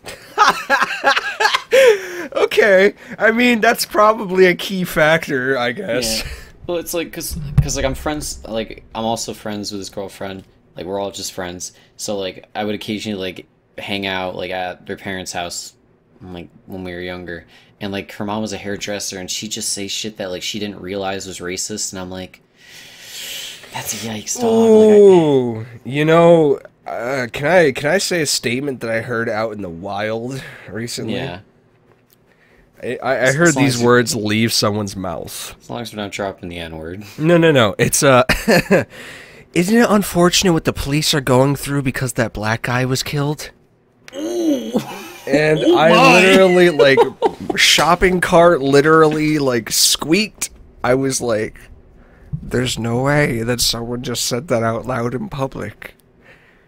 [2.33, 6.19] Okay, I mean that's probably a key factor, I guess.
[6.23, 6.31] Yeah.
[6.67, 10.43] Well, it's like because because like I'm friends like I'm also friends with his girlfriend.
[10.75, 11.73] Like we're all just friends.
[11.97, 15.73] So like I would occasionally like hang out like at their parents' house,
[16.21, 17.45] like when we were younger.
[17.79, 20.59] And like her mom was a hairdresser, and she just say shit that like she
[20.59, 21.93] didn't realize was racist.
[21.93, 22.41] And I'm like,
[23.73, 24.43] that's a yikes, dog.
[24.43, 29.01] Like, I- Ooh, you know, uh, can I can I say a statement that I
[29.01, 31.15] heard out in the wild recently?
[31.15, 31.41] yeah.
[32.83, 35.55] I, I I heard these words leave someone's mouth.
[35.61, 37.03] As long as we're not dropping the N word.
[37.17, 37.75] No, no, no.
[37.77, 38.23] It's uh
[39.53, 43.51] Isn't it unfortunate what the police are going through because that black guy was killed?
[44.13, 46.97] And I literally like
[47.55, 50.49] shopping cart literally like squeaked.
[50.83, 51.59] I was like
[52.41, 55.93] there's no way that someone just said that out loud in public.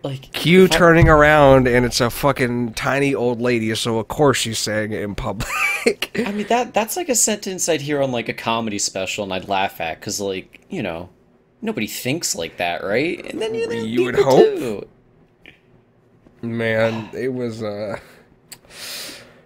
[0.03, 4.09] Like Q if I- turning around and it's a fucking tiny old lady, so of
[4.09, 6.11] course she's saying it in public.
[6.27, 9.33] I mean that that's like a sentence I'd hear on like a comedy special and
[9.33, 11.09] I'd laugh at because like you know
[11.61, 13.25] nobody thinks like that, right?
[13.31, 14.57] And then you, You would hope.
[14.57, 14.87] do.
[16.41, 17.97] Man, it was uh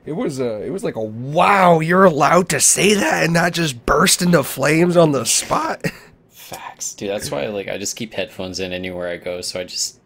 [0.08, 3.52] it was uh it was like a wow, you're allowed to say that and not
[3.54, 5.84] just burst into flames on the spot.
[6.32, 7.10] Facts, dude.
[7.12, 10.00] That's why like I just keep headphones in anywhere I go, so I just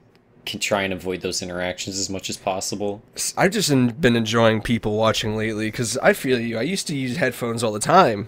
[0.46, 3.02] can try and avoid those interactions as much as possible.
[3.38, 6.58] I've just been enjoying people watching lately because I feel you.
[6.58, 8.28] I used to use headphones all the time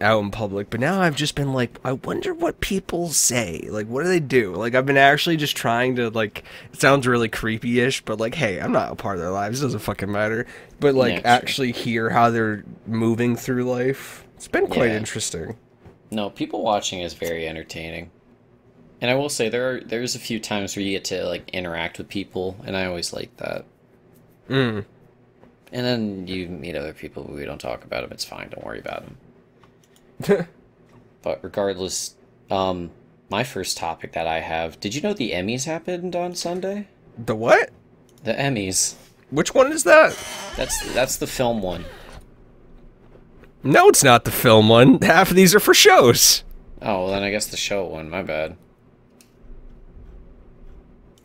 [0.00, 3.68] out in public, but now I've just been like, I wonder what people say.
[3.70, 4.52] Like, what do they do?
[4.54, 6.44] Like, I've been actually just trying to like.
[6.72, 9.60] It sounds really creepy-ish, but like, hey, I'm not a part of their lives.
[9.60, 10.46] It doesn't fucking matter.
[10.80, 11.30] But like, Yeah, true.
[11.30, 14.24] actually hear how they're moving through life.
[14.36, 14.96] It's been quite Yeah.
[14.96, 15.56] interesting.
[16.10, 18.10] No, people watching is very entertaining.
[19.02, 21.50] And I will say there are there's a few times where you get to like
[21.50, 23.64] interact with people, and I always like that.
[24.48, 24.84] Mm.
[25.72, 28.12] And then you meet other people, but we don't talk about them.
[28.12, 28.48] It's fine.
[28.48, 29.04] Don't worry about
[30.26, 30.46] them.
[31.22, 32.16] But regardless,
[32.50, 32.90] um,
[33.30, 34.80] my first topic that I have.
[34.80, 36.88] Did you know the Emmys happened on Sunday?
[37.16, 37.70] the what?
[38.24, 38.96] The Emmys.
[39.30, 40.18] Which one is that?
[40.56, 41.84] That's that's the film one.
[43.62, 45.00] No, it's not the film one.
[45.00, 46.42] Half of these are for shows.
[46.80, 48.10] Oh, well, then I guess the show one.
[48.10, 48.56] My bad.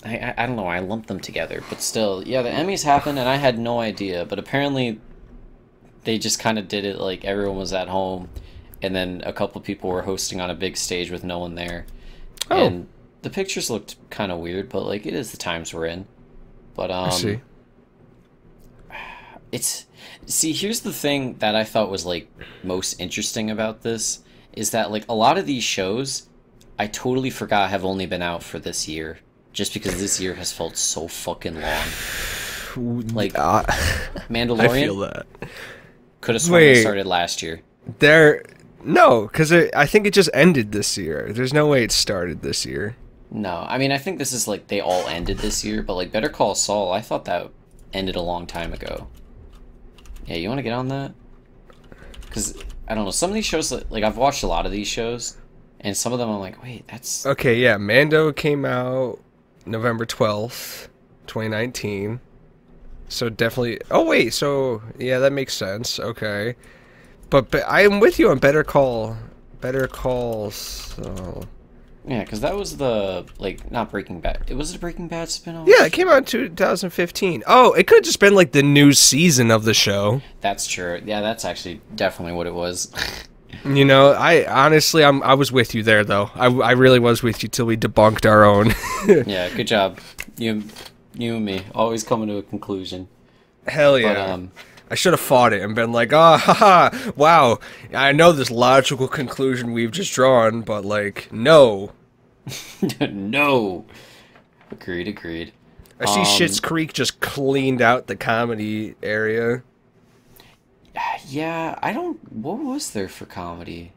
[0.07, 0.67] I, I don't know.
[0.67, 2.41] I lumped them together, but still, yeah.
[2.41, 4.25] The Emmys happened, and I had no idea.
[4.25, 4.99] But apparently,
[6.03, 8.29] they just kind of did it like everyone was at home,
[8.81, 11.85] and then a couple people were hosting on a big stage with no one there.
[12.49, 12.65] Oh.
[12.65, 12.87] And
[13.21, 16.07] the pictures looked kind of weird, but like it is the times we're in.
[16.75, 17.39] But um, I see.
[19.51, 19.85] it's
[20.25, 22.27] see here's the thing that i thought was like
[22.63, 24.19] most interesting about this
[24.53, 26.27] is that like a lot of these shows
[26.77, 29.19] i totally forgot have only been out for this year
[29.57, 31.87] just because this year has felt so fucking long.
[33.13, 33.63] Like Uh,
[34.29, 34.69] mandalorian?
[34.69, 35.25] I feel that.
[36.21, 37.61] could have sworn it started last year.
[37.97, 38.43] There,
[38.83, 41.29] no, because I think it just ended this year.
[41.33, 42.95] There's no way it started this year.
[43.31, 46.11] no i mean i think this is like they all ended this year but like
[46.13, 47.49] better call saul i thought that
[47.93, 49.07] ended a long time ago.
[50.27, 51.11] Yeah you want to get on that?
[52.21, 52.55] Because
[52.87, 54.87] i don't know some of these shows like like, i've watched a lot of these
[54.87, 55.35] shows
[55.81, 59.19] and some of them i'm like wait that's Okay, yeah, Mando came out
[59.67, 60.89] November twelfth,
[61.27, 62.19] 2019.
[63.09, 63.79] So definitely.
[63.89, 65.99] Oh wait, so yeah, that makes sense.
[65.99, 66.55] Okay,
[67.29, 69.15] but, but I am with you on Better Call.
[69.61, 70.51] Better Call.
[70.51, 71.43] So
[72.05, 74.43] Yeah, because that was the like not Breaking Bad.
[74.47, 75.67] It was a Breaking Bad spinoff.
[75.67, 77.43] yeah, it came out in 2015.
[77.47, 80.21] Oh, it could have just been like the new season of the show.
[80.41, 81.01] that's true.
[81.05, 82.91] Yeah, that's actually definitely what it was.
[83.65, 86.29] You know, I honestly, I'm I was with you there though.
[86.35, 88.73] I, I really was with you till we debunked our own.
[89.27, 89.99] yeah, good job.
[90.37, 90.63] You,
[91.13, 93.07] you and me always coming to a conclusion.
[93.67, 94.13] Hell yeah.
[94.13, 94.51] But um,
[94.89, 97.59] I should have fought it and been like, ah, haha, wow.
[97.93, 101.91] I know this logical conclusion we've just drawn, but like, no.
[103.01, 103.85] no.
[104.71, 105.07] Agreed.
[105.07, 105.51] Agreed.
[105.99, 109.63] I see Um, Schitt's Creek just cleaned out the comedy area.
[111.27, 112.17] Yeah, I don't.
[112.31, 113.91] What was there for comedy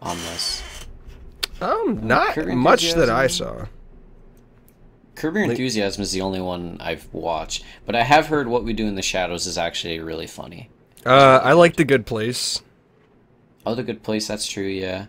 [0.00, 0.62] on this?
[1.60, 3.66] Um, not Curb much that I saw.
[5.14, 8.72] Curb Your Enthusiasm is the only one I've watched, but I have heard What We
[8.72, 10.70] Do in the Shadows is actually really funny.
[11.04, 12.62] Uh, I like The Good Place.
[13.66, 15.06] Oh, The Good Place, that's true, yeah.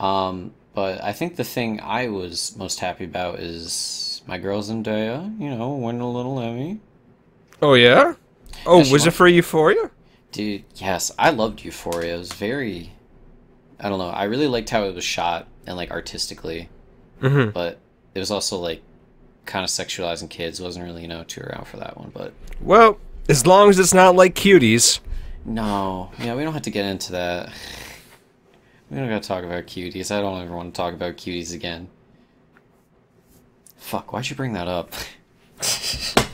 [0.00, 5.38] Um, but I think the thing I was most happy about is my girl Zendaya,
[5.38, 6.80] you know, win a little Emmy.
[7.62, 8.14] Oh, yeah?
[8.66, 9.90] Oh, Yeah, was it for Euphoria?
[10.34, 12.16] Dude, yes, I loved Euphoria.
[12.16, 12.92] It was very,
[13.78, 16.68] I don't know, I really liked how it was shot and like artistically,
[17.22, 17.50] Mm-hmm.
[17.50, 17.78] but
[18.16, 18.82] it was also like
[19.46, 20.60] kind of sexualizing kids.
[20.60, 23.94] Wasn't really, you know, too around for that one, but Well, as long as it's
[23.94, 24.98] not like cuties.
[25.44, 27.50] no, yeah, we don't have to get into that.
[28.90, 30.10] We don't gotta talk about cuties.
[30.14, 31.88] I don't ever want to talk about cuties again.
[33.76, 34.92] Fuck, why'd you bring that up?
[35.60, 36.26] I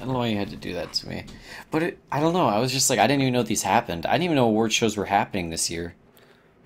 [0.00, 1.24] don't know why you had to do that to me.
[1.70, 2.46] But it, I don't know.
[2.46, 4.06] I was just like, I didn't even know these happened.
[4.06, 5.94] I didn't even know award shows were happening this year.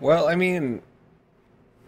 [0.00, 0.82] Well, I mean,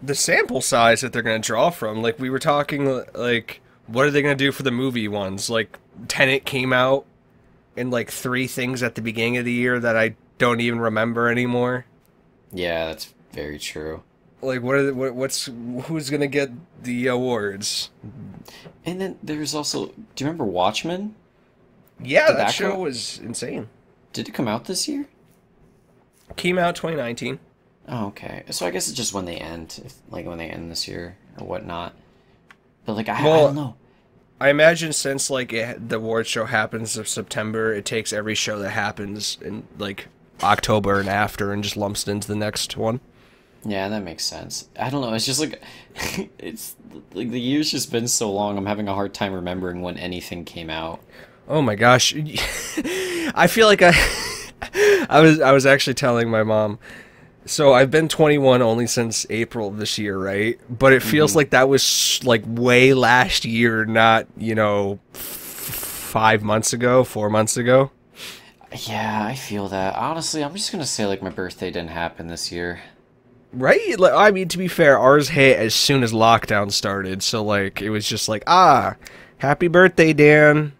[0.01, 4.05] the sample size that they're going to draw from, like we were talking, like what
[4.05, 5.49] are they going to do for the movie ones?
[5.49, 7.05] Like Tenet came out,
[7.75, 11.29] in like three things at the beginning of the year that I don't even remember
[11.29, 11.85] anymore.
[12.51, 14.03] Yeah, that's very true.
[14.41, 15.49] Like what are the, what, what's
[15.83, 16.51] who's going to get
[16.83, 17.89] the awards?
[18.85, 21.15] And then there's also, do you remember Watchmen?
[22.01, 23.69] Yeah, Did that show was insane.
[24.13, 25.07] Did it come out this year?
[26.35, 27.39] Came out 2019.
[27.87, 28.43] Oh, okay.
[28.49, 31.17] So I guess it's just when they end, if, like when they end this year
[31.39, 31.93] or whatnot.
[32.85, 33.75] But like, I, I don't know.
[34.39, 38.59] I imagine since like it, the award show happens in September, it takes every show
[38.59, 40.07] that happens in like
[40.43, 42.99] October and after and just lumps it into the next one.
[43.63, 44.69] Yeah, that makes sense.
[44.79, 45.13] I don't know.
[45.13, 45.61] It's just like,
[46.37, 46.75] it's
[47.13, 48.57] like the year's just been so long.
[48.57, 51.01] I'm having a hard time remembering when anything came out.
[51.47, 52.13] Oh my gosh.
[53.35, 53.93] I feel like I
[55.09, 56.79] I was I was actually telling my mom
[57.45, 60.59] so I've been 21 only since April of this year, right?
[60.67, 66.43] But it feels like that was like way last year, not, you know, f- 5
[66.43, 67.91] months ago, 4 months ago.
[68.87, 69.95] Yeah, I feel that.
[69.95, 72.81] Honestly, I'm just gonna say like my birthday didn't happen this year.
[73.53, 73.97] Right?
[73.97, 77.81] Like I mean to be fair, ours hit as soon as lockdown started, so like
[77.81, 78.95] it was just like, "Ah,
[79.37, 80.73] happy birthday, Dan."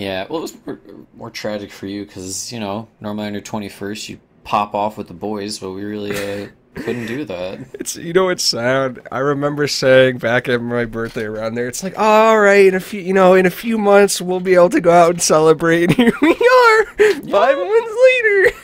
[0.00, 0.80] Yeah, well, it was more,
[1.14, 5.08] more tragic for you because you know normally on your 21st you pop off with
[5.08, 7.58] the boys, but we really uh, couldn't do that.
[7.74, 9.06] It's you know it's sad.
[9.12, 12.80] I remember saying back at my birthday around there, it's like, all right, in a
[12.80, 15.90] few you know, in a few months we'll be able to go out and celebrate.
[15.90, 16.84] And here we are,
[17.28, 18.56] five months later.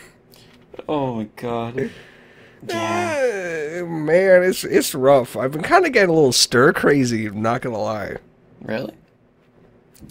[0.88, 1.90] Oh my god.
[2.68, 3.82] Yeah.
[3.82, 5.36] Uh, man, it's it's rough.
[5.36, 7.26] I've been kind of getting a little stir crazy.
[7.26, 8.16] I'm not gonna lie.
[8.62, 8.92] Really?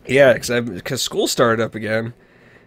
[0.08, 2.14] Yeah, because school started up again,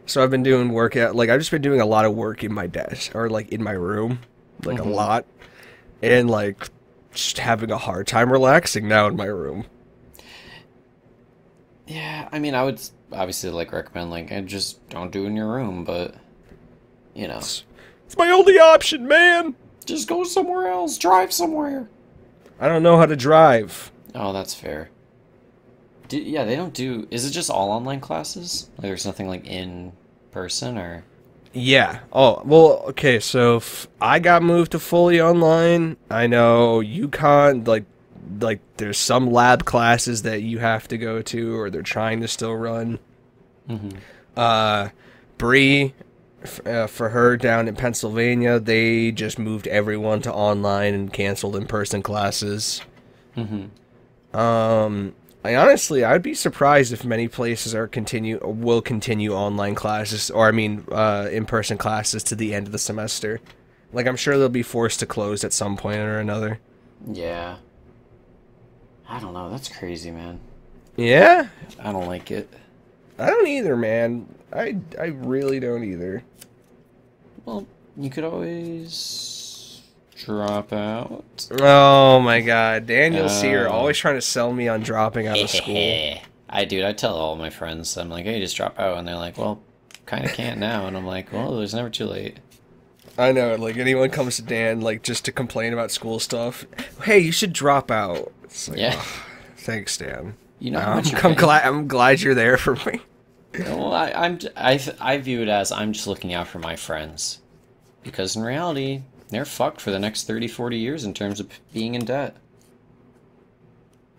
[0.07, 2.43] so I've been doing work at like I've just been doing a lot of work
[2.43, 4.21] in my desk or like in my room,
[4.65, 4.91] like a mm-hmm.
[4.91, 5.27] lot,
[6.03, 6.69] and like
[7.13, 9.67] just having a hard time relaxing now in my room.
[11.87, 12.81] Yeah, I mean, I would
[13.13, 16.15] obviously like recommend like I just don't do it in your room, but
[17.15, 19.55] you know, It's my only option, man.
[19.85, 21.89] just go somewhere else, drive somewhere.
[22.61, 23.91] I don't know how to drive.
[24.15, 24.91] Oh, that's fair.
[26.09, 27.07] Do, yeah, they don't do.
[27.11, 28.69] Is it just all online classes?
[28.79, 29.93] Like, there's nothing like in
[30.31, 31.05] person or?
[31.53, 32.01] Yeah.
[32.13, 33.63] Oh, well, okay, so
[34.01, 35.97] I got moved to fully online.
[36.11, 37.85] I know UConn, like,
[38.41, 42.29] like there's some lab classes that you have to go to, or they're trying to
[42.29, 42.99] still run.
[43.69, 43.97] Mhm.
[44.37, 44.89] Uh,
[45.39, 45.95] Bree,
[46.43, 51.57] f- uh, for her down in Pennsylvania, they just moved everyone to online and canceled
[51.57, 52.83] in-person classes.
[53.37, 54.39] Mm-hmm.
[54.39, 60.31] Um, I honestly, I'd be surprised if many places are continue will continue online classes,
[60.31, 63.41] or I mean, uh, in-person classes to the end of the semester.
[63.93, 66.61] Like, I'm sure they'll be forced to close at some point or another.
[67.11, 67.57] Yeah.
[69.09, 69.49] I don't know.
[69.49, 70.41] That's crazy, man.
[70.97, 71.49] Yeah,
[71.81, 72.53] I don't like it.
[73.19, 74.27] I don't either, man.
[74.53, 76.25] I I really don't either.
[77.45, 79.38] Well, you could always
[80.25, 81.49] drop out.
[81.61, 83.73] Oh my god, Daniel's here, Oh.
[83.73, 86.19] Uh, always trying to sell me on dropping out of school.
[86.51, 89.15] I dude, I tell all my friends, I'm like, hey, just drop out, and they're
[89.17, 89.61] like, well,
[90.07, 92.39] kind of can't now, and I'm like, well, there's never too late.
[93.17, 96.65] I know, like anyone comes to Dan like just to complain about school stuff.
[97.03, 98.33] Hey, you should drop out.
[98.45, 98.95] It's like, Yeah.
[98.97, 99.07] "Ugh,
[99.57, 100.35] thanks, Dan.
[100.61, 103.01] You know how I'm, I'm glad I'm glad you're there for me.
[103.59, 106.59] Well, I, I'm j- I, th- I view it as I'm just looking out for
[106.61, 107.41] my friends,
[108.05, 111.95] because in reality, they're fucked for the next 30, 40 years in terms of being
[111.95, 112.37] in debt.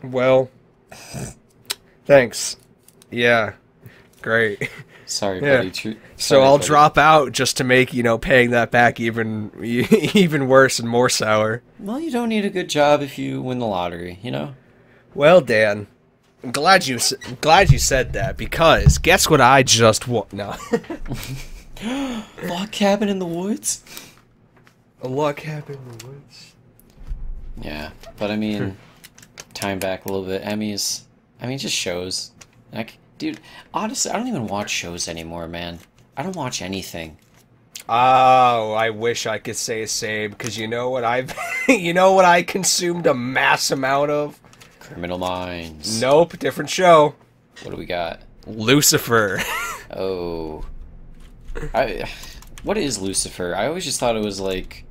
[0.04, 0.50] Well,
[2.06, 2.56] thanks.
[3.12, 3.54] Yeah,
[4.22, 4.70] great.
[5.06, 5.58] Sorry, Yeah.
[5.58, 5.72] buddy.
[5.74, 6.68] So sorry, I'll buddy.
[6.68, 11.10] drop out just to make you know paying that back even even worse and more
[11.10, 11.64] sour.
[11.80, 14.54] Well, you don't need a good job if you win the lottery, you know.
[15.16, 15.88] Well, Dan,
[16.44, 20.32] I'm glad you I'm glad you said that because guess what I just want?
[20.32, 20.56] No,
[22.44, 23.84] Log cabin in the woods.
[25.02, 26.56] A luck happened in the woods.
[27.62, 28.78] Yeah, but I mean,
[29.54, 30.44] time back a little bit.
[30.44, 31.02] Emmys,
[31.42, 32.32] I mean, just shows.
[32.72, 33.40] Like, dude,
[33.74, 35.80] honestly, I don't even watch shows anymore, man.
[36.16, 37.18] I don't watch anything.
[37.88, 41.34] Oh, I wish I could say the same because you know what I've
[41.68, 44.40] you know what I consumed a mass amount of.
[44.80, 46.00] Criminal Minds.
[46.02, 47.16] Nope, different show.
[47.64, 48.22] What do we got?
[48.46, 49.42] Lucifer.
[49.92, 50.64] Oh,
[51.74, 52.08] I.
[52.62, 53.56] What is Lucifer?
[53.56, 54.86] I always just thought it was like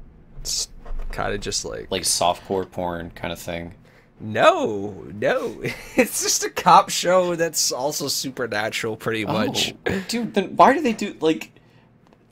[0.49, 0.69] it's
[1.13, 3.75] kind of just like like softcore porn kind of thing.
[4.21, 5.63] no, no.
[5.97, 9.75] It's just a cop show that's also supernatural, pretty oh, much.
[9.87, 11.53] Oh, dude, then why do they do like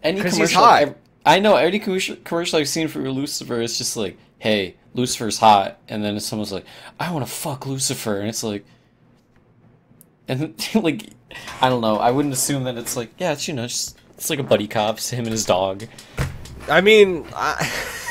[0.02, 0.62] any commercial?
[0.62, 0.83] hot.
[0.83, 0.94] I've-
[1.26, 6.05] I know every commercial, I've seen for Lucifer is just like, "Hey, Lucifer's hot," and
[6.05, 6.64] then someone's like,
[7.00, 8.64] "I want to fuck Lucifer," and it's like,
[10.29, 11.11] and like,
[11.61, 11.96] I don't know.
[11.96, 14.68] I wouldn't assume that it's like, yeah, it's you know, just it's like a buddy
[14.68, 15.87] cop, it's him and his dog.
[16.70, 17.72] I mean, I,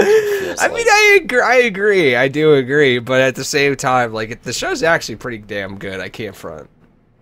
[0.00, 0.86] I mean.
[0.88, 1.40] I agree.
[1.40, 2.16] I agree.
[2.16, 2.98] I do agree.
[2.98, 6.00] But at the same time, like it, the show's actually pretty damn good.
[6.00, 6.68] I can't front.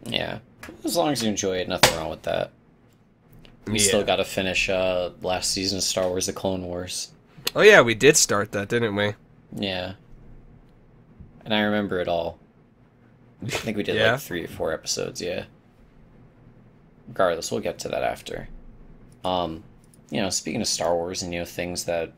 [0.04, 0.38] yeah,
[0.84, 2.50] as long as you enjoy it, nothing wrong with that.
[3.66, 7.10] We still got to finish uh last season of Star Wars: The Clone Wars.
[7.54, 9.14] Oh yeah, we did start that, didn't we?
[9.54, 9.94] Yeah.
[11.44, 12.38] And I remember it all.
[13.44, 14.12] I think we did Yeah?
[14.12, 15.44] like three or four episodes, yeah.
[17.08, 18.48] Regardless, we'll get to that after.
[19.24, 19.62] Um,
[20.10, 22.12] you know, speaking of Star Wars and you know things that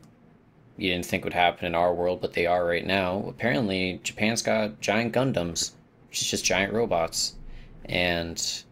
[0.79, 3.25] you didn't think would happen in our world, but they are right now.
[3.27, 5.71] Apparently, Japan's got giant Gundams,
[6.09, 7.35] which is just giant robots,
[7.85, 8.63] and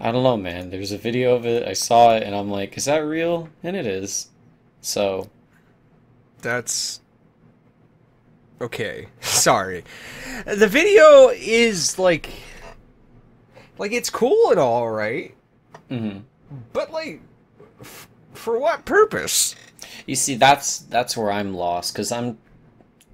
[0.00, 0.70] I don't know, man.
[0.70, 1.66] There's a video of it.
[1.66, 3.48] I saw it, and I'm like, is that real?
[3.62, 4.28] And it is.
[4.80, 5.28] So
[6.40, 7.00] That's
[8.60, 9.06] okay.
[9.20, 9.84] Sorry.
[10.46, 12.30] The video is like
[13.78, 15.34] like it's cool and all, right?
[15.88, 16.18] hmm
[16.72, 17.20] But like
[17.80, 19.54] f- for what purpose?
[20.06, 22.38] You see, that's that's where I'm lost because I'm,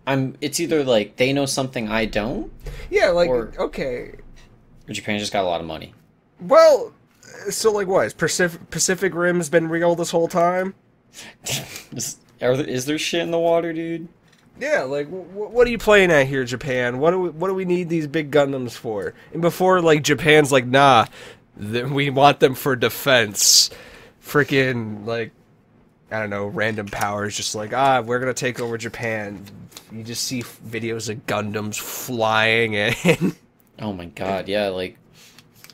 [0.06, 0.36] I'm.
[0.40, 2.50] It's either like they know something I don't,
[2.90, 4.12] Yeah, like Or- okay.
[4.88, 5.94] or Japan just got a lot of money.
[6.40, 6.92] Well,
[7.50, 8.16] so like what?
[8.16, 10.74] Pacific Pacific Rim's been real this whole time?
[11.92, 14.08] is, there, is there shit in the water, dude?
[14.60, 16.98] Yeah, like w- what are you playing at here, Japan?
[16.98, 19.14] What do we, what do we need these big Gundams for?
[19.32, 21.06] And before like Japan's like, nah,
[21.60, 23.70] th- we want them for defense.
[24.24, 25.30] Freaking like,
[26.10, 29.44] I don't know, random powers just like ah, we're gonna take over Japan.
[29.92, 33.34] You just see videos of Gundams flying and
[33.78, 34.98] Oh my god, yeah, like.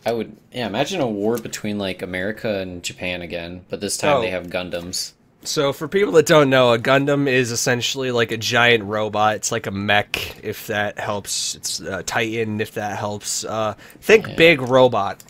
[0.07, 0.66] I would, yeah.
[0.66, 4.20] Imagine a war between like America and Japan again, but this time Oh.
[4.20, 5.12] they have Gundams.
[5.44, 9.37] So, for people that don't know, a Gundam is essentially like a giant robot.
[9.37, 11.55] It's like a mech, if that helps.
[11.55, 13.44] It's a Titan, if that helps.
[13.44, 14.35] Uh, think Yeah.
[14.35, 15.23] big robot.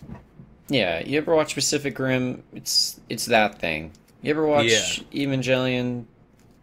[0.68, 2.42] Yeah, you ever watch Pacific Rim?
[2.52, 3.92] It's it's that thing.
[4.24, 4.64] You ever watch
[5.12, 5.26] Yeah.
[5.26, 6.04] Evangelion?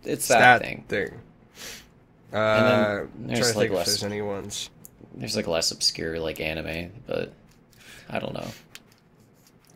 [0.03, 0.83] It's It's that, thing.
[0.87, 1.21] thing.
[2.33, 4.69] Uh, then there's, like, less- there's any ones.
[5.13, 7.33] There's like less obscure like anime, but
[8.09, 8.47] I don't know.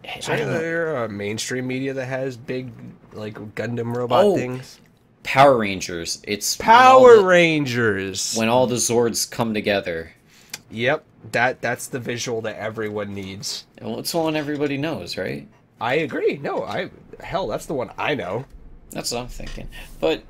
[0.08, 0.58] I Is there know.
[0.58, 2.72] there, uh, mainstream media that has big
[3.14, 4.80] like Gundam robot Oh, things?
[5.24, 6.22] Power Rangers.
[6.24, 8.36] It's when Power the- Rangers.
[8.36, 10.12] when all the Zords come together.
[10.72, 13.66] Yep, that that's the visual that everyone needs.
[13.82, 15.48] Well, it's one everybody knows, right?
[15.82, 16.38] I agree.
[16.42, 18.45] No, I hell, that's the one I know.
[18.91, 19.70] That's what I'm thinking.
[19.99, 20.24] But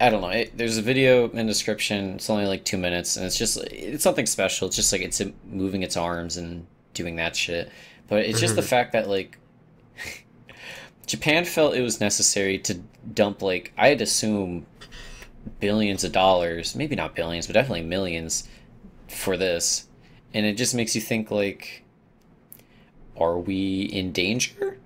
[0.00, 0.28] I don't know.
[0.28, 2.14] It, there's a video in the description.
[2.14, 4.66] It's only like two minutes, and it's just it's something special.
[4.68, 7.70] It's just like it's moving its arms and doing that shit.
[8.08, 8.68] But it's just the mm-hmm.
[8.68, 9.38] fact that like
[11.06, 12.80] Japan felt it was necessary to
[13.12, 14.66] dump like I'd assume
[15.60, 18.48] billions of dollars, maybe not billions, but definitely millions
[19.08, 19.86] for this.
[20.32, 21.84] and it just makes you think like,
[23.18, 24.78] are we in danger?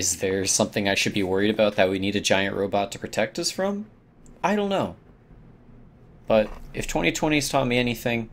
[0.00, 2.98] Is there something I should be worried about that we need a giant robot to
[2.98, 3.84] protect us from?
[4.42, 4.96] I don't know.
[6.26, 8.30] But if 2020's taught me anything,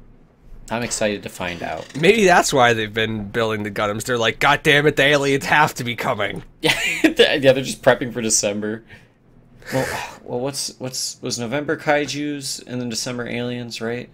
[0.72, 1.86] I'm excited to find out.
[2.00, 4.06] Maybe that's why they've been building the Gundams.
[4.06, 6.42] They're like, God damn it, the aliens have to be coming.
[6.62, 8.86] Yeah, yeah, they're just prepping for December.
[9.74, 14.10] Well, well, what's what's was November kaiju's and then December aliens, right?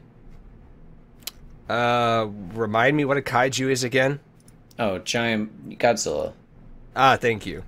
[1.70, 4.20] Uh, remind me what a kaiju is again?
[4.80, 6.34] Oh, giant Godzilla.
[6.96, 7.64] Ah, thank you.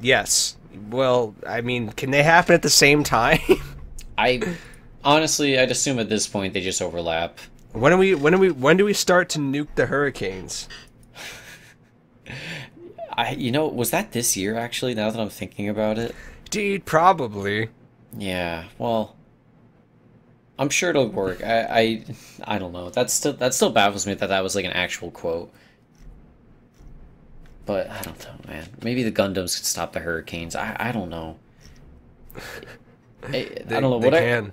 [0.00, 0.56] Yes.
[0.90, 3.40] Well, I mean, can they happen at the same time?
[4.18, 4.42] I
[5.04, 7.38] honestly, I'd assume at this point they just overlap.
[7.72, 10.68] when do we when do we when do we start to nuke the hurricanes?
[13.12, 14.94] I, you know, was that this year actually?
[14.94, 16.14] Now that I'm thinking about it,
[16.50, 17.70] Dude, probably.
[18.16, 18.64] yeah.
[18.78, 19.16] Well,
[20.58, 21.42] I'm sure it'll work.
[21.42, 22.04] I, I,
[22.44, 22.90] I don't know.
[22.90, 25.50] That's still that still baffles me that that was like an actual quote.
[27.66, 28.68] But I don't know, man.
[28.82, 30.56] Maybe the Gundams could stop the hurricanes.
[30.56, 31.36] I, I don't know.
[33.24, 34.50] I, I don't know they what I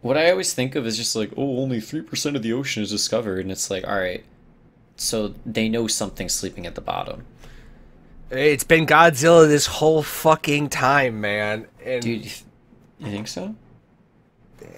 [0.00, 2.82] what I always think of is just like, oh, only three percent of the ocean
[2.82, 4.24] is discovered, and it's like, all right,
[5.00, 7.24] so they know something's sleeping at the bottom,
[8.30, 11.66] It's been Godzilla this whole fucking time, man.
[11.84, 12.24] And dude.
[12.98, 13.54] You think so?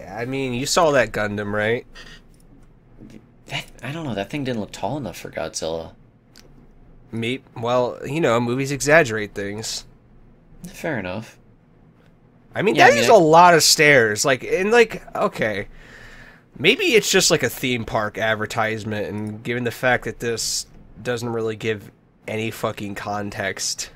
[0.08, 1.86] I mean, you saw that Gundam, right?
[3.46, 4.14] That I don't know.
[4.14, 5.92] That thing didn't look tall enough for Godzilla.
[7.12, 9.84] Me, well, you know, movies exaggerate things.
[10.68, 11.38] Fair enough.
[12.54, 14.24] I mean, Yeah, I mean, is I- a lot of stairs.
[14.24, 15.68] Like, and like, okay,
[16.58, 20.66] maybe it's just like a theme park advertisement, and given the fact that this
[21.02, 21.90] doesn't really give
[22.28, 23.90] any fucking context,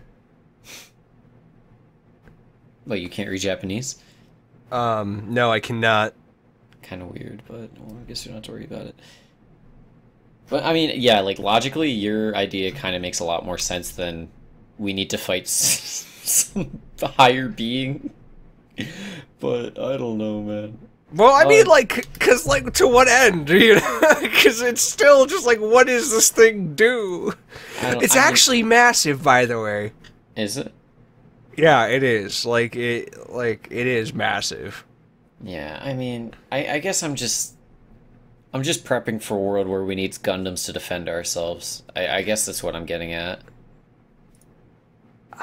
[2.87, 3.97] Well, you can't read Japanese.
[4.71, 6.15] um, no, I cannot.
[6.83, 8.95] Kind of weird, but well, I guess you don't have to worry about it.
[10.49, 13.91] But I mean, yeah, like logically, your idea kind of makes a lot more sense
[13.91, 14.29] than
[14.79, 18.11] we need to fight s- some higher being.
[19.41, 20.79] But I don't know, man.
[21.15, 23.49] Well, I mean, like, cause like to what end?
[23.51, 27.33] You know, because it's still just like, what does this thing do?
[27.83, 29.93] It's I mean- actually massive, by the way.
[30.37, 30.73] Is it?
[31.57, 32.45] Yeah, it is.
[32.45, 34.85] Like it, like it is massive.
[35.43, 37.55] Yeah, I mean, I, I guess I'm just,
[38.55, 41.83] I'm just prepping for a world where we need Gundams to defend ourselves.
[41.97, 43.41] I, I guess that's what I'm getting at.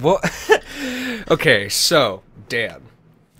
[0.00, 0.22] What?
[1.30, 2.82] okay, so Dan,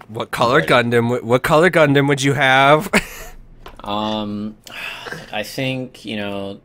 [0.06, 0.62] what color.
[0.62, 1.22] Gundam?
[1.22, 2.90] What color Gundam would you have?
[3.84, 4.56] Um,
[5.32, 6.60] I think you know,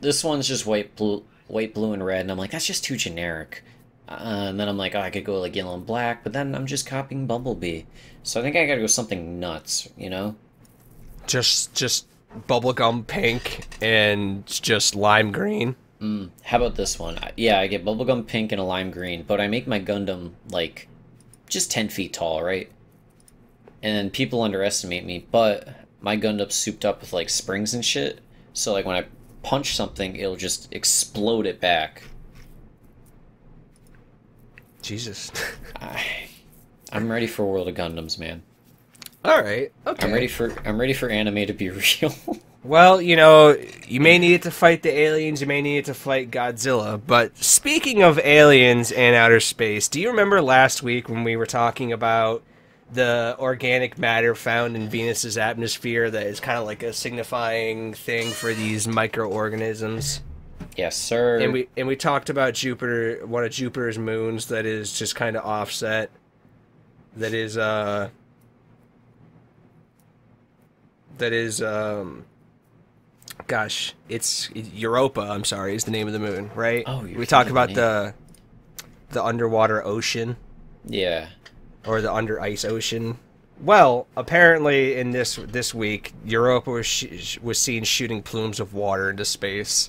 [0.00, 2.96] this one's just white, blue, white, blue, and red, and I'm like, that's just too
[2.96, 3.62] generic.
[4.08, 6.54] Uh, and then I'm like, oh, I could go like yellow and black, but then
[6.54, 7.82] I'm just copying Bumblebee.
[8.24, 10.36] So I think I gotta go something nuts, you know?
[11.26, 12.06] Just, just
[12.48, 15.76] bubblegum pink and just lime green.
[16.00, 17.18] Mm, how about this one?
[17.36, 20.88] Yeah, I get bubblegum pink and a lime green, but I make my Gundam like
[21.48, 22.70] just 10 feet tall, right?
[23.82, 25.68] And people underestimate me, but
[26.00, 28.20] my Gundam's souped up with like springs and shit.
[28.52, 29.06] So like when I
[29.42, 32.02] punch something, it'll just explode it back.
[34.82, 35.32] Jesus.
[35.80, 36.02] I,
[36.92, 38.42] I'm ready for World of Gundams, man.
[39.26, 39.72] All right.
[39.86, 40.06] Okay.
[40.06, 41.70] I'm ready for I'm ready for anime to be
[42.00, 42.14] real.
[42.62, 43.56] Well, you know,
[43.86, 47.00] you may need it to fight the aliens, you may need it to fight Godzilla.
[47.04, 51.46] But speaking of aliens and outer space, do you remember last week when we were
[51.46, 52.42] talking about
[52.92, 58.30] the organic matter found in Venus's atmosphere that is kind of like a signifying thing
[58.30, 60.22] for these microorganisms?
[60.76, 61.38] yes, sir.
[61.38, 65.36] And we and we talked about Jupiter, one of Jupiter's moons that is just kind
[65.36, 66.10] of offset.
[67.16, 68.10] That is uh
[71.18, 72.24] that is um
[73.46, 76.84] gosh, it's Europa, I'm sorry, is the name of the moon, right?
[76.86, 78.14] Oh, we talk about the
[79.10, 80.36] the underwater ocean
[80.84, 81.28] yeah.
[81.86, 83.18] or the under ice ocean.
[83.60, 89.24] Well, apparently in this this week, Europa was was seen shooting plumes of water into
[89.24, 89.88] space.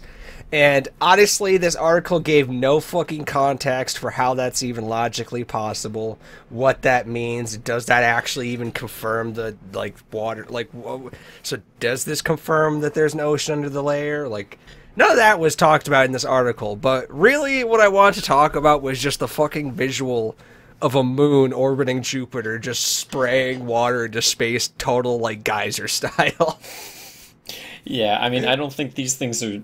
[0.50, 6.18] And honestly, this article gave no fucking context for how that's even logically possible,
[6.50, 7.58] what that means.
[7.58, 10.46] Does that actually even confirm the like water?
[10.48, 10.70] Like,
[11.44, 14.30] so does this confirm that there's an ocean under the layer?
[14.30, 14.58] Like,
[14.96, 16.78] none of that was talked about in this article.
[16.78, 20.38] But really, what I wanted to talk about was just the fucking visual
[20.82, 26.60] of a moon orbiting Jupiter, just spraying water into space, total like geyser style.
[27.84, 29.62] Yeah, I mean, I don't think these things are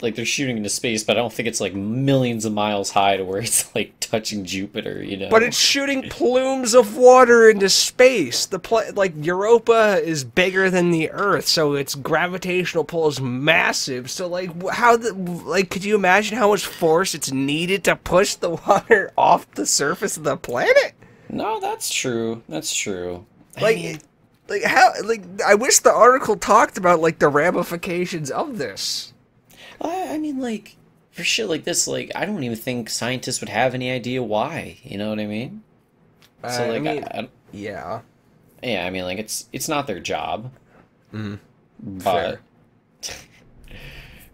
[0.00, 3.16] like they're shooting into space, but I don't think it's like millions of miles high
[3.16, 5.30] to where it's like touching Jupiter, you know.
[5.30, 8.46] But it's shooting plumes of water into space.
[8.46, 14.08] The pla- like Europa is bigger than the Earth, so its gravitational pull is massive.
[14.10, 18.34] So like how the like could you imagine how much force it's needed to push
[18.36, 20.94] the water off the surface of the planet?
[21.28, 22.42] No, that's true.
[22.48, 23.26] That's true.
[23.56, 24.00] I Like mean,
[24.48, 29.12] like how like I wish the article talked about like the ramifications of this.
[29.80, 30.76] I, I mean, like
[31.12, 34.78] for shit like this, like I don't even think scientists would have any idea why.
[34.82, 35.62] You know what I mean?
[36.42, 38.00] So Uh, I like, mean- I, I, Yeah.
[38.62, 40.52] yeah, I mean, like it's it's not their job.
[41.12, 41.38] Mhm.
[41.80, 42.40] But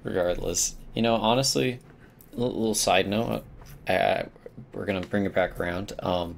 [0.02, 1.78] regardless, you know, honestly,
[2.36, 3.44] a little, side note,
[3.88, 4.22] uh,
[4.72, 5.92] we're gonna bring it back around.
[6.00, 6.36] Um,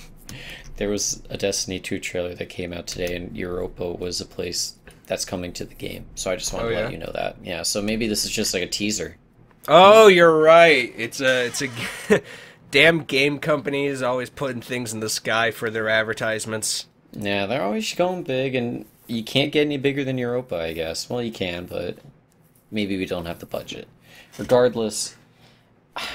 [0.76, 4.75] there was a Destiny 2 trailer that came out today, and Europa was a place
[5.06, 6.06] that's coming to the game.
[6.14, 6.80] So I just wanted Oh, to yeah?
[6.84, 7.36] let you know that.
[7.42, 9.16] Yeah, so maybe this is just like a teaser.
[9.68, 10.92] Oh, you're right.
[10.96, 11.68] It's a it's a
[12.70, 16.86] damn game company is always putting things in the sky for their advertisements.
[17.12, 21.08] Yeah, they're always going big, and you can't get any bigger than Europa, I guess.
[21.08, 21.98] Well, you can, but
[22.70, 23.88] maybe we don't have the budget.
[24.38, 25.16] Regardless,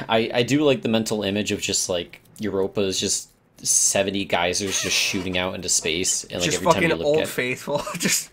[0.08, 3.30] I I do like the mental image of just like Europa is just
[3.66, 7.08] seventy geysers just shooting out into space, and like Just every time fucking you look
[7.08, 8.31] old at, faithful, just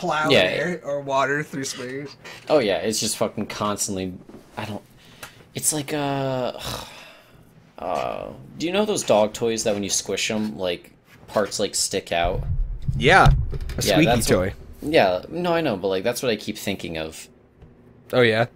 [0.00, 0.40] plowing Yeah.
[0.40, 2.16] air or water through space.
[2.48, 4.14] oh yeah, it's just fucking constantly.
[4.56, 4.82] I don't.
[5.54, 6.58] It's like uh,
[7.78, 8.28] uh.
[8.58, 10.92] Do you know those dog toys that when you squish them, like
[11.28, 12.42] parts like stick out?
[12.96, 13.32] Yeah, a
[13.76, 14.54] Yeah, squeaky that's what- toy.
[14.82, 17.28] Yeah, no, I know, but like that's what I keep thinking of.
[18.12, 18.46] Oh yeah.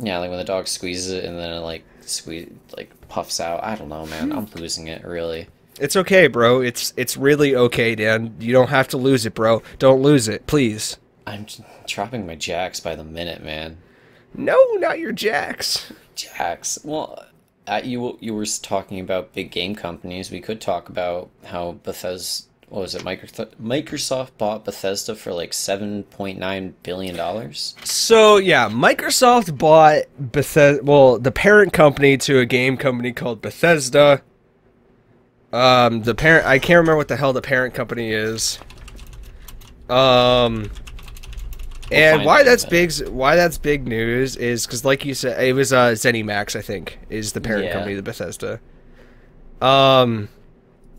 [0.00, 3.62] Yeah, like when the dog squeezes it and then it like squeeze like puffs out.
[3.62, 4.32] I don't know, man.
[4.32, 5.46] I'm losing it really.
[5.80, 6.60] It's okay, bro.
[6.60, 8.34] It's it's really okay, Dan.
[8.40, 9.62] You don't have to lose it, bro.
[9.78, 10.98] Don't lose it, please.
[11.26, 11.46] I'm
[11.86, 13.78] dropping my jacks by the minute, man.
[14.34, 15.92] No, not your jacks.
[16.14, 16.78] Jacks.
[16.84, 17.24] Well,
[17.66, 20.30] uh, you you were talking about big game companies.
[20.30, 22.46] We could talk about how Bethesda.
[22.68, 23.02] What was it?
[23.02, 27.74] Microsoft Microsoft bought Bethesda for like seven point nine billion dollars.
[27.84, 30.82] So yeah, Microsoft bought Bethesda.
[30.82, 34.22] Well, the parent company to a game company called Bethesda.
[35.52, 36.46] Um, the parent.
[36.46, 38.58] I can't remember what the hell the parent company is.
[39.88, 40.70] Um,
[41.90, 42.92] and why that's big?
[43.08, 46.54] Why that's big news is because, like you said, it was uh, ZeniMax.
[46.54, 47.72] I think is the parent Yeah.
[47.72, 48.60] company to Bethesda.
[49.62, 50.28] Um,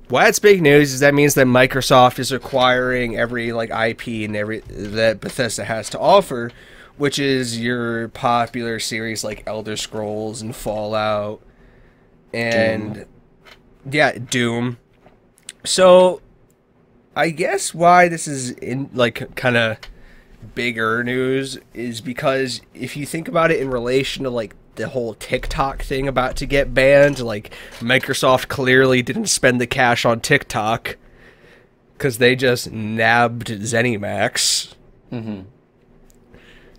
[0.10, 4.36] why it's big news is that means that Microsoft is acquiring every like IP and
[4.36, 6.52] every that Bethesda has to offer,
[6.98, 11.42] which is your popular series like Elder Scrolls and Fallout,
[12.34, 13.06] and
[13.92, 14.78] yeah, Doom.
[15.66, 16.22] So,
[17.16, 19.78] I guess why this is in like kind of
[20.56, 25.14] bigger news is because if you think about it in relation to like the whole
[25.16, 30.96] TikTok thing about to get banned, like Microsoft clearly didn't spend the cash on TikTok
[31.98, 34.74] because they just nabbed ZeniMax.
[35.12, 35.42] Mm-hmm.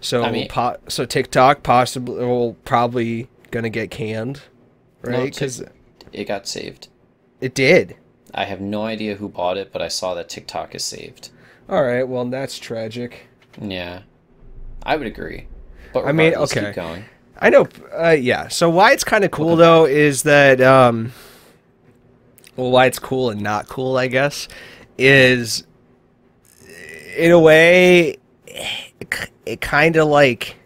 [0.01, 4.41] So I mean- po- so TikTok possibly will probably gonna get canned,
[5.05, 5.33] No, right?
[5.35, 5.63] Because
[6.13, 6.89] It got saved.
[7.41, 7.97] It did.
[8.33, 11.31] I have no idea who bought it, but I saw that TikTok is saved.
[11.69, 13.29] All right, well that's tragic.
[13.61, 14.03] Yeah,
[14.83, 15.47] I would agree.
[15.93, 16.67] But I mean, okay.
[16.67, 17.05] keep going.
[17.39, 17.67] I know.
[17.97, 18.49] Uh, yeah.
[18.49, 21.13] So why it's kind of cool though is that um,
[22.57, 24.47] well, why it's cool and not cool, I guess,
[24.99, 25.65] is
[27.17, 30.57] in a way, it, it kind of like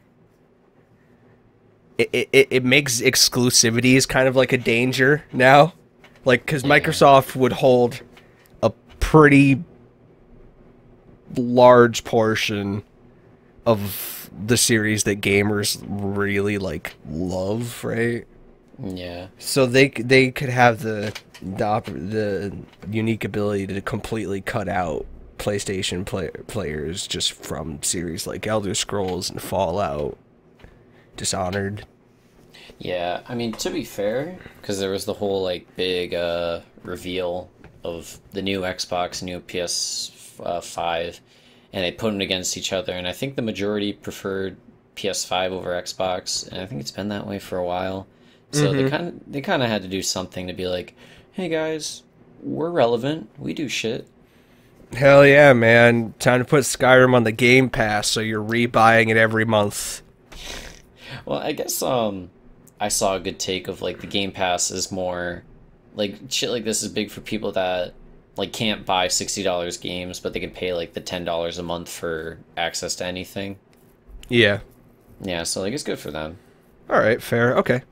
[1.98, 5.74] it, it it makes exclusivities kind of like a danger now,
[6.24, 8.00] like because Microsoft would hold
[8.62, 8.70] a
[9.00, 9.62] pretty
[11.36, 12.82] large portion
[13.66, 18.26] of the series that gamers really like love, right?
[18.82, 22.52] Yeah, So they they could have the the, op- the
[22.90, 25.06] unique ability to completely cut out
[25.38, 30.18] PlayStation play- players just from series like Elder Scrolls and Fallout,
[31.16, 31.86] Dishonored.
[32.78, 33.20] Yeah.
[33.28, 37.50] I mean, to be fair, because there was the whole like big uh, reveal
[37.82, 41.20] of the new Xbox, new PS uh, Five,
[41.72, 44.56] and they put them against each other, and I think the majority preferred
[44.96, 48.06] PS5 over Xbox, and I think it's been that way for a while.
[48.52, 50.94] So they kind of they kind of had to do something to be like,
[51.32, 52.04] hey guys,
[52.40, 53.28] we're relevant.
[53.36, 54.06] We do shit.
[54.92, 56.14] Hell yeah, man!
[56.20, 60.02] Time to put Skyrim on the Game Pass, so you're rebuying it every month.
[61.26, 62.30] Well, I guess um
[62.80, 65.42] I saw a good take of like the Game Pass is more
[65.94, 67.94] like shit like this is big for people that
[68.36, 72.38] like can't buy $60 games but they can pay like the $10 a month for
[72.56, 73.56] access to anything.
[74.28, 74.60] Yeah,
[75.20, 76.38] Yeah, so like it's good for them.
[76.90, 77.56] All right, fair.
[77.58, 77.82] Okay.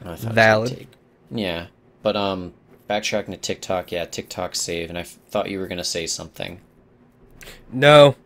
[0.00, 0.76] I thought it was gonna Valid.
[0.76, 0.88] take-
[1.30, 1.66] Yeah,
[2.02, 2.54] but um,
[2.88, 3.92] backtracking to TikTok.
[3.92, 6.60] Yeah, TikTok save, and I f- thought you were gonna say something.
[7.72, 8.16] No.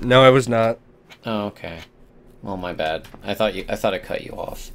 [0.00, 0.78] No, I was not.
[1.24, 1.80] Oh, okay.
[2.42, 3.06] Well, my bad.
[3.22, 3.64] I thought you.
[3.68, 4.70] I thought I cut you off.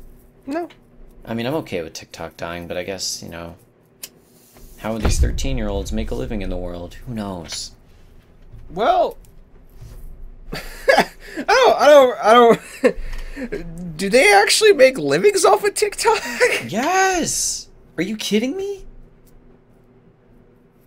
[0.45, 0.69] No.
[1.23, 3.55] I mean, I'm okay with TikTok dying, but I guess you know.
[4.79, 6.95] How would these 13 year olds make a living in the world?
[7.05, 7.71] Who knows?
[8.71, 9.17] Well,
[10.53, 11.09] I
[11.47, 11.77] don't.
[11.79, 12.19] I don't.
[12.25, 13.97] I don't.
[13.97, 16.19] Do they actually make livings off of TikTok?
[16.67, 17.69] Yes.
[17.97, 18.85] Are you kidding me?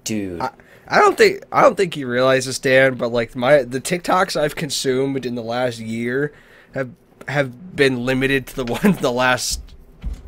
[0.04, 0.40] Dude.
[0.40, 0.50] I,
[0.88, 1.44] I don't think.
[1.52, 2.94] I don't think you realize this, Dan.
[2.94, 6.32] But like my the TikToks I've consumed in the last year
[6.74, 6.90] have
[7.28, 9.60] have been limited to the ones the last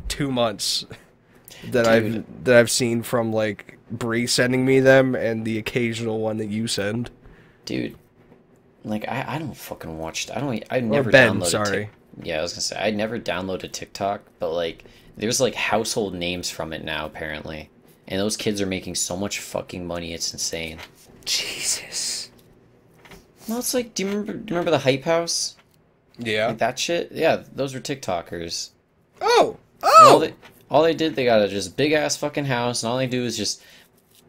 [0.07, 0.85] two months
[1.71, 1.87] that Dude.
[1.87, 6.47] I've that I've seen from like Bree sending me them and the occasional one that
[6.47, 7.09] you send.
[7.65, 7.95] dude
[8.83, 11.85] like i, I don't fucking watch i don't i never Ben, downloaded sorry.
[11.85, 14.85] Tik- yeah i was gonna say i never downloaded tiktok but like
[15.17, 17.69] there's like household names from it now apparently
[18.07, 20.77] and those kids are making so much fucking money it's insane
[21.25, 22.29] Jesus.
[23.49, 25.56] Well, it's like do you remember do you remember the hype house
[26.19, 26.47] Yeah.
[26.47, 28.69] like that shit yeah those were tiktokers
[29.21, 29.57] Oh.
[29.81, 30.19] And all Oh.
[30.19, 30.33] they
[30.69, 33.23] all they did they got a just big ass fucking house and all they do
[33.23, 33.61] is just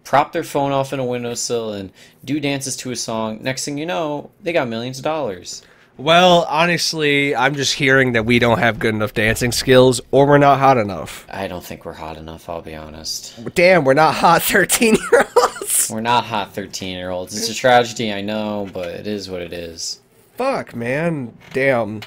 [0.04, 1.90] prop their phone off in a windowsill and
[2.24, 5.62] do dances to a song next thing you know they got millions of dollars
[5.98, 10.38] Well, honestly, I'm just hearing that we don't have good enough dancing skills or we're
[10.38, 11.26] not hot enough.
[11.28, 13.34] I don't think we're hot enough, I'll be honest.
[13.56, 15.90] Damn, we're not hot 13 year olds.
[15.92, 17.36] We're not hot 13 year olds.
[17.36, 19.98] It's a tragedy, I know, but it is what it is.
[20.38, 21.36] Fuck, man.
[21.52, 22.00] Damn.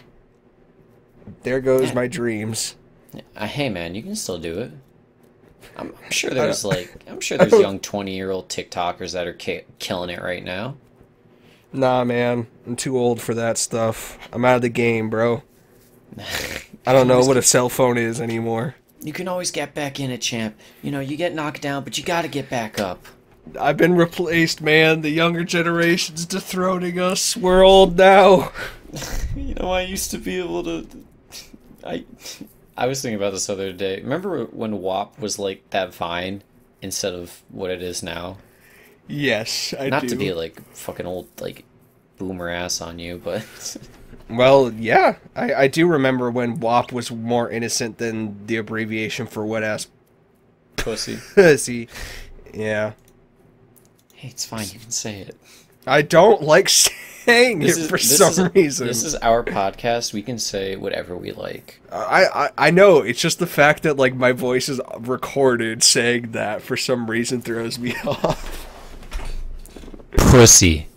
[1.44, 2.76] There goes my dreams.
[3.36, 4.72] Uh, hey man, you can still do it.
[5.76, 9.34] I'm, I'm sure there's like, I'm sure there's young 20 year old TikTokers that are
[9.34, 10.78] ki- killing it right now.
[11.74, 12.48] Nah, man.
[12.66, 14.18] I'm too old for that stuff.
[14.32, 15.44] I'm out of the game, bro.
[16.88, 18.76] I don't know what a cell phone is anymore.
[19.02, 20.58] You can always get back in it, champ.
[20.82, 23.06] You know, you get knocked down, but you gotta get back up.
[23.60, 25.02] I've been replaced, man.
[25.02, 27.36] The younger generation's dethroning us.
[27.36, 28.52] We're old now.
[29.38, 30.86] You know, I used to be able to.
[31.86, 32.04] I
[32.76, 34.02] I was thinking about this the other day.
[34.02, 36.44] Remember when WAP was like that Vine
[36.82, 38.38] instead of what it is now?
[39.08, 40.10] Yes, I Not do.
[40.10, 41.64] to be like fucking old like
[42.18, 43.46] boomer ass on you, but
[44.30, 49.46] Well, yeah, I, I do remember when WAP was more innocent than the abbreviation for
[49.46, 49.88] wet ass
[50.76, 51.18] pussy.
[51.36, 51.88] pussy.
[52.54, 52.92] Yeah,
[54.22, 54.68] Hey, it's fine.
[54.72, 55.36] You can say it.
[55.88, 58.86] I don't like saying it for this some is- reason.
[58.86, 60.14] This is our podcast.
[60.14, 61.82] We can say whatever we like.
[61.92, 66.34] I, I I know it's just the fact that like my voice is recorded saying
[66.34, 68.68] that for some reason throws me off.
[70.12, 70.88] Pussy.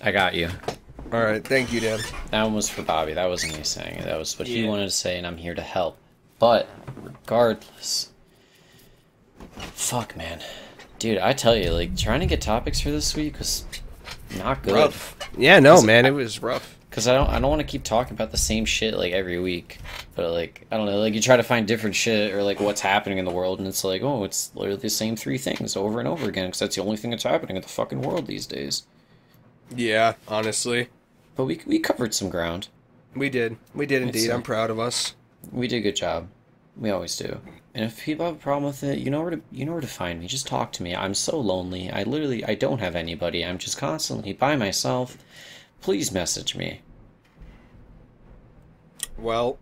[0.00, 0.48] I got you.
[1.12, 1.98] All right, thank you, Dan.
[2.30, 3.12] That one was for Bobby.
[3.12, 4.04] That wasn't me saying it.
[4.04, 5.98] That was what he wanted to say, and I'm here to help.
[6.38, 6.68] But
[7.02, 8.08] regardless,
[9.58, 10.40] fuck, man,
[11.00, 13.64] dude, I tell you, like trying to get topics for this week was
[14.36, 14.74] not good.
[14.74, 15.16] Rough.
[15.36, 16.76] Yeah, no, man, it was rough.
[16.92, 19.38] Cause I don't, I don't want to keep talking about the same shit like every
[19.38, 19.78] week.
[20.16, 22.80] But like, I don't know, like you try to find different shit or like what's
[22.80, 26.00] happening in the world, and it's like, oh, it's literally the same three things over
[26.00, 26.50] and over again.
[26.50, 28.86] Cause that's the only thing that's happening in the fucking world these days.
[29.74, 30.88] Yeah, honestly,
[31.36, 32.68] But we we covered some ground.
[33.14, 33.56] we did.
[33.72, 34.30] We did indeed.
[34.30, 35.14] I'm proud of us.
[35.52, 36.26] We did a good job.
[36.76, 37.40] We always do.
[37.74, 39.80] And if people have a problem with it, you know where to you know where
[39.80, 40.26] to find me.
[40.26, 40.94] Just talk to me.
[40.94, 41.90] I'm so lonely.
[41.90, 43.44] I literally I don't have anybody.
[43.44, 45.16] I'm just constantly by myself.
[45.80, 46.80] Please message me.
[49.16, 49.58] Well,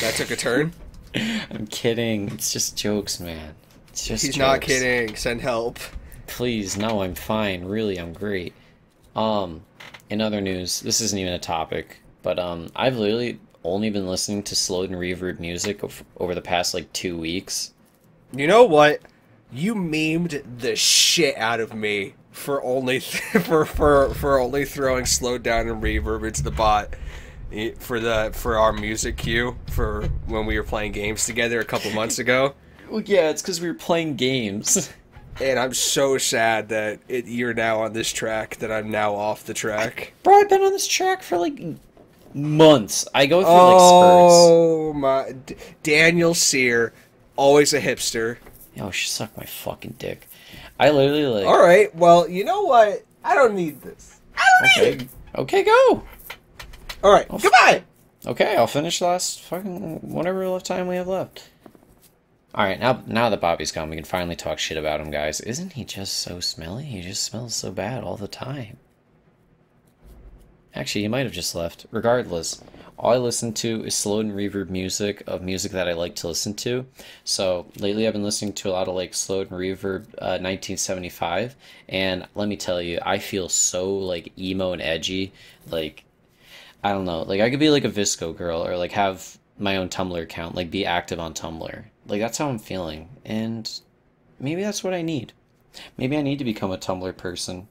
[0.00, 0.72] that took a turn.
[1.14, 2.28] I'm kidding.
[2.32, 3.54] It's just jokes, man.
[3.88, 5.14] It's just He's not kidding.
[5.16, 5.78] Send help.
[6.26, 7.64] Please, no, I'm fine.
[7.64, 8.52] Really, I'm great.
[9.14, 9.62] Um,
[10.10, 14.42] in other news, this isn't even a topic, but um, I've literally only been listening
[14.44, 15.80] to slowed and reverb music
[16.18, 17.74] over the past like two weeks.
[18.32, 19.00] You know what?
[19.52, 25.42] You memed the shit out of me for only for for for only throwing slowed
[25.42, 26.94] down and reverb into the bot
[27.52, 31.64] eh, for the for our music cue for when we were playing games together a
[31.64, 32.54] couple months ago.
[32.88, 34.92] Well, yeah, it's because we were playing games.
[35.38, 39.44] And I'm so sad that it, you're now on this track that I'm now off
[39.44, 40.14] the track.
[40.22, 41.60] Bro, I've been on this track for like
[42.36, 43.06] months.
[43.14, 44.34] I go through like spurts.
[44.34, 45.32] Oh my!
[45.32, 46.92] D- Daniel Sear,
[47.36, 48.36] always a hipster.
[48.74, 50.28] Yo, she sucked my fucking dick.
[50.78, 51.46] I literally like.
[51.46, 53.04] All right, well, you know what?
[53.24, 54.20] I don't need this.
[54.36, 55.04] I don't need Okay.
[55.04, 55.08] it.
[55.40, 56.04] Okay, go.
[57.02, 57.82] All right, goodbye.
[58.26, 61.48] Okay, I'll finish last fucking whatever left time we have left.
[62.54, 65.40] All right, now now that Bobby's gone, we can finally talk shit about him, guys.
[65.40, 66.84] Isn't he just so smelly?
[66.84, 68.78] He just smells so bad all the time.
[70.76, 71.86] Actually, he might have just left.
[71.90, 72.62] Regardless,
[72.98, 76.28] all I listen to is slow and reverb music of music that I like to
[76.28, 76.86] listen to.
[77.24, 81.56] So lately, I've been listening to a lot of like slow and reverb uh, 1975,
[81.88, 85.32] and let me tell you, I feel so like emo and edgy.
[85.70, 86.04] Like
[86.84, 89.76] I don't know, like I could be like a VSCO girl or like have my
[89.76, 91.84] own Tumblr account, like be active on Tumblr.
[92.06, 93.80] Like that's how I'm feeling, and
[94.38, 95.32] maybe that's what I need.
[95.96, 97.68] Maybe I need to become a Tumblr person.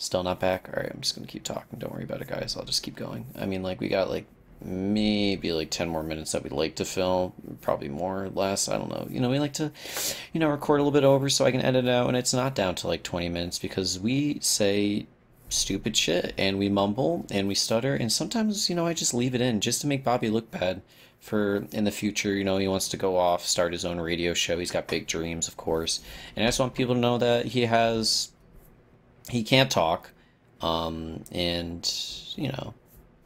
[0.00, 0.66] Still not back?
[0.68, 1.78] Alright, I'm just gonna keep talking.
[1.78, 2.56] Don't worry about it, guys.
[2.56, 3.26] I'll just keep going.
[3.38, 4.24] I mean, like, we got, like,
[4.64, 7.34] maybe, like, 10 more minutes that we'd like to film.
[7.60, 8.66] Probably more or less.
[8.66, 9.06] I don't know.
[9.10, 9.70] You know, we like to,
[10.32, 12.32] you know, record a little bit over so I can edit it out, and it's
[12.32, 15.06] not down to, like, 20 minutes because we say
[15.50, 19.34] stupid shit, and we mumble, and we stutter, and sometimes, you know, I just leave
[19.34, 20.80] it in just to make Bobby look bad
[21.20, 22.32] for in the future.
[22.32, 24.58] You know, he wants to go off, start his own radio show.
[24.58, 26.00] He's got big dreams, of course.
[26.34, 28.30] And I just want people to know that he has
[29.28, 30.10] he can't talk,
[30.60, 31.88] um, and
[32.36, 32.74] you know,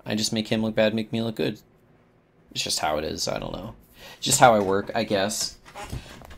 [0.04, 1.60] I just make him look bad, make me look good.
[2.52, 3.26] It's just how it is.
[3.28, 3.74] I don't know.
[4.16, 5.56] It's just how I work, I guess.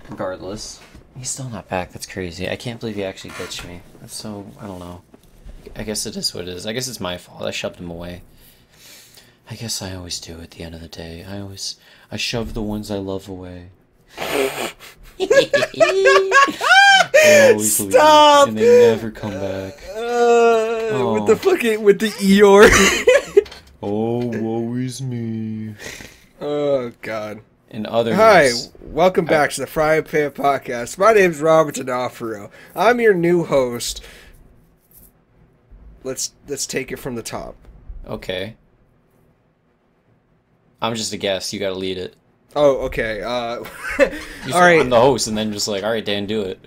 [0.09, 0.81] Regardless,
[1.17, 1.93] he's still not back.
[1.93, 2.49] That's crazy.
[2.49, 3.83] I can't believe he actually ditched me.
[4.01, 4.47] That's so.
[4.61, 5.03] I don't know.
[5.75, 6.67] I guess it is what it is.
[6.67, 7.43] I guess it's my fault.
[7.43, 8.23] I shoved him away.
[9.51, 11.25] I guess I always do at the end of the day.
[11.25, 11.77] I always
[12.11, 13.71] I shove the ones I love away.
[17.23, 18.49] They always Stop!
[18.49, 19.75] leave, and they never come back.
[19.95, 22.69] Uh, With the fucking with the Eeyore.
[23.83, 25.75] Oh, woe is me.
[26.41, 27.41] oh God.
[27.71, 28.51] And other Hi,
[28.81, 30.99] welcome back to the Fry Pan Podcast.
[30.99, 32.51] My name's Robert D'Onofrio.
[32.75, 34.03] I'm your new host.
[36.05, 37.55] Let's let's take it from the top.
[38.07, 38.57] Okay.
[40.81, 41.53] I'm just a guest.
[41.53, 42.17] You got to lead it.
[42.57, 43.23] Oh, okay.
[43.23, 43.63] Uh,
[44.47, 44.81] You all.
[44.81, 46.59] I'm the host, and then just like, all right, Dan, do it.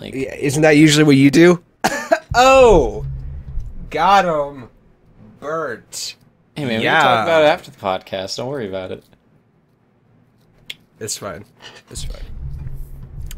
[0.00, 1.62] Like, Yeah, Isn't that usually what you do?
[2.34, 3.04] oh,
[3.90, 4.68] got him.
[5.40, 6.16] Burnt.
[6.56, 7.00] hey man, we Yeah.
[7.00, 8.36] can talk about it after the podcast.
[8.36, 9.04] Don't worry about it.
[11.00, 11.44] It's fine.
[11.90, 12.22] It's fine.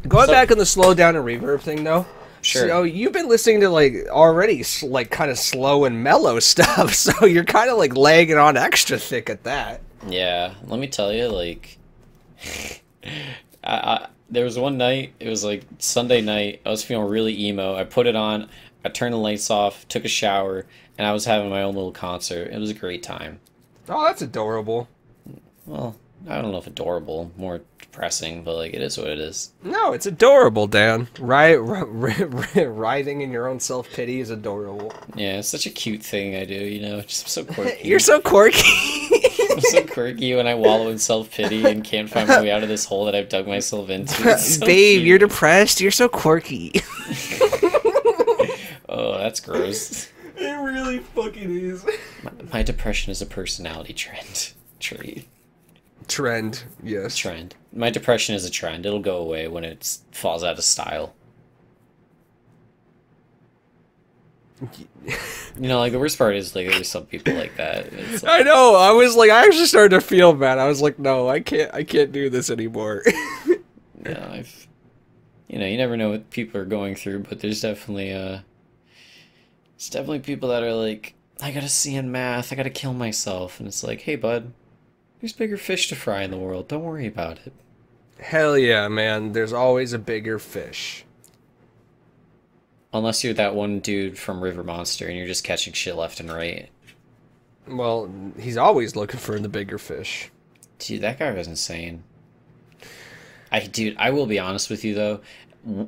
[0.07, 2.07] Going So- back on the slow down and reverb thing, though.
[2.41, 2.67] Sure.
[2.67, 7.25] So you've been listening to like already like kind of slow and mellow stuff, so
[7.27, 9.81] you're kind of like lagging on extra thick at that.
[10.07, 11.77] Yeah, let me tell you, like,
[13.03, 13.13] I,
[13.63, 15.13] I there was one night.
[15.19, 16.61] It was like Sunday night.
[16.65, 17.75] I was feeling really emo.
[17.75, 18.49] I put it on.
[18.83, 19.87] I turned the lights off.
[19.87, 20.65] Took a shower,
[20.97, 22.49] and I was having my own little concert.
[22.51, 23.39] It was a great time.
[23.89, 24.87] Oh, that's adorable.
[25.65, 25.95] Well,
[26.27, 29.51] I don't know if adorable, more depressing, but like it is what it is.
[29.63, 31.07] No, it's adorable, Dan.
[31.19, 34.93] Right, writhing in your own self pity is adorable.
[35.15, 36.55] Yeah, it's such a cute thing I do.
[36.55, 37.87] You know, just so quirky.
[37.87, 38.61] You're so quirky.
[39.51, 42.63] I'm so quirky when I wallow in self pity and can't find my way out
[42.63, 44.37] of this hole that I've dug myself into.
[44.37, 45.07] So Babe, cute.
[45.07, 45.81] you're depressed.
[45.81, 46.73] You're so quirky.
[48.93, 50.09] Oh, that's gross.
[50.35, 51.85] it really fucking is.
[52.23, 54.51] My, my depression is a personality trend.
[54.81, 55.27] Trait.
[56.09, 57.15] Trend, yes.
[57.15, 57.55] Trend.
[57.71, 58.85] My depression is a trend.
[58.85, 61.13] It'll go away when it falls out of style.
[65.59, 67.91] You know, like the worst part is like there's some people like that.
[67.91, 68.75] Like, I know.
[68.75, 70.59] I was like, I actually started to feel bad.
[70.59, 71.73] I was like, no, I can't.
[71.73, 73.03] I can't do this anymore.
[74.05, 74.67] yeah, I've,
[75.47, 78.39] you know, you never know what people are going through, but there's definitely uh,
[79.75, 83.59] it's definitely people that are like, I gotta see in math, I gotta kill myself,
[83.59, 84.53] and it's like, hey, bud,
[85.19, 86.67] there's bigger fish to fry in the world.
[86.67, 87.53] Don't worry about it.
[88.19, 89.31] Hell yeah, man.
[89.31, 91.03] There's always a bigger fish.
[92.93, 96.31] Unless you're that one dude from River Monster and you're just catching shit left and
[96.31, 96.69] right.
[97.67, 100.29] Well, he's always looking for the bigger fish.
[100.79, 102.03] Dude, that guy was insane.
[103.51, 105.21] I dude, I will be honest with you though.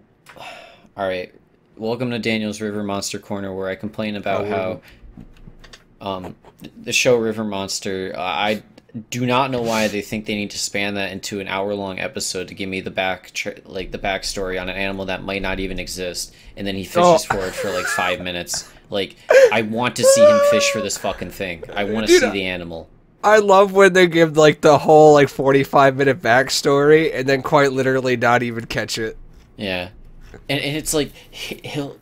[0.95, 1.33] All right,
[1.75, 4.81] welcome to Daniel's River Monster Corner, where I complain about Oh,
[6.01, 6.35] how um
[6.81, 8.13] the show River Monster.
[8.15, 8.63] Uh, I
[9.09, 11.97] do not know why they think they need to span that into an hour long
[11.99, 13.31] episode to give me the back
[13.65, 17.25] like the backstory on an animal that might not even exist, and then he fishes
[17.31, 17.35] Oh.
[17.35, 18.69] for it for like five minutes.
[18.89, 19.15] Like,
[19.51, 21.63] I want to see him fish for this fucking thing.
[21.73, 22.87] I want to see the animal.
[23.23, 27.71] I love when they give like the whole like 45 minute backstory and then quite
[27.71, 29.17] literally not even catch it.
[29.57, 29.89] Yeah,
[30.49, 31.97] and, and it's like he- he'll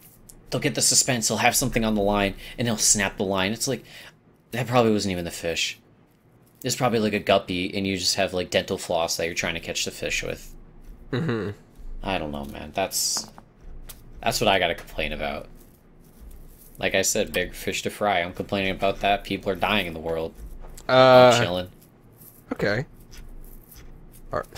[0.50, 1.30] they'll get the suspense.
[1.30, 3.54] He'll have something on the line, and he'll snap the line.
[3.54, 3.86] It's like
[4.52, 5.78] that probably wasn't even the fish.
[6.64, 9.56] It's probably like a guppy, and you just have like dental floss that you're trying
[9.56, 10.54] to catch the fish with.
[11.12, 11.52] Mm-hmm.
[12.04, 12.72] I don't know, man.
[12.74, 13.30] That's
[14.22, 15.48] that's what I gotta complain about.
[16.78, 18.22] Like I said, big fish to fry.
[18.22, 19.24] I'm complaining about that.
[19.24, 20.34] People are dying in the world.
[20.88, 20.96] I'm
[21.34, 21.70] Uh, chilling.
[22.54, 22.86] okay.
[24.32, 24.46] Ar-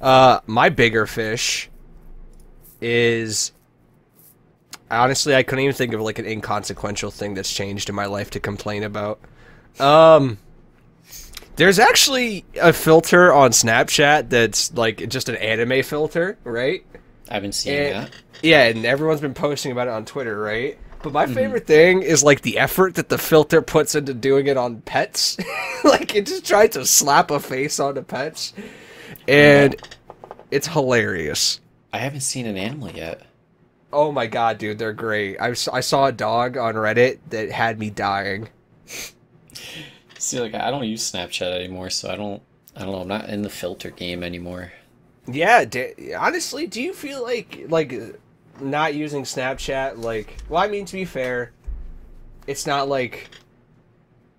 [0.00, 1.70] Uh, my bigger fish
[2.82, 3.52] is
[4.90, 8.30] honestly, I couldn't even think of like an inconsequential thing that's changed in my life
[8.32, 9.18] to complain about.
[9.80, 10.36] Um,
[11.56, 16.84] there's actually a filter on Snapchat that's like just an anime filter, right?
[17.30, 18.10] I've been seeing And- that.
[18.42, 20.76] Yeah, and everyone's been posting about it on Twitter, right?
[21.02, 21.34] But my mhm.
[21.34, 25.38] favorite thing is like the effort that the filter puts into doing it on pets.
[25.84, 28.52] like it just tried to slap a face onto pets,
[29.28, 29.76] and
[30.50, 31.60] it's hilarious.
[31.92, 33.22] I haven't seen an animal yet.
[33.92, 35.40] Oh my god, dude, they're great.
[35.40, 38.48] I saw a dog on Reddit that had me dying.
[40.24, 42.42] See, like I don't use Snapchat anymore, so I don't.
[42.74, 43.02] I don't know.
[43.02, 44.72] I'm not in the filter game anymore.
[45.26, 47.92] Yeah, da- honestly, do you feel like like
[48.58, 51.52] not using Snapchat like well, I mean to be fair,
[52.46, 53.28] it's not like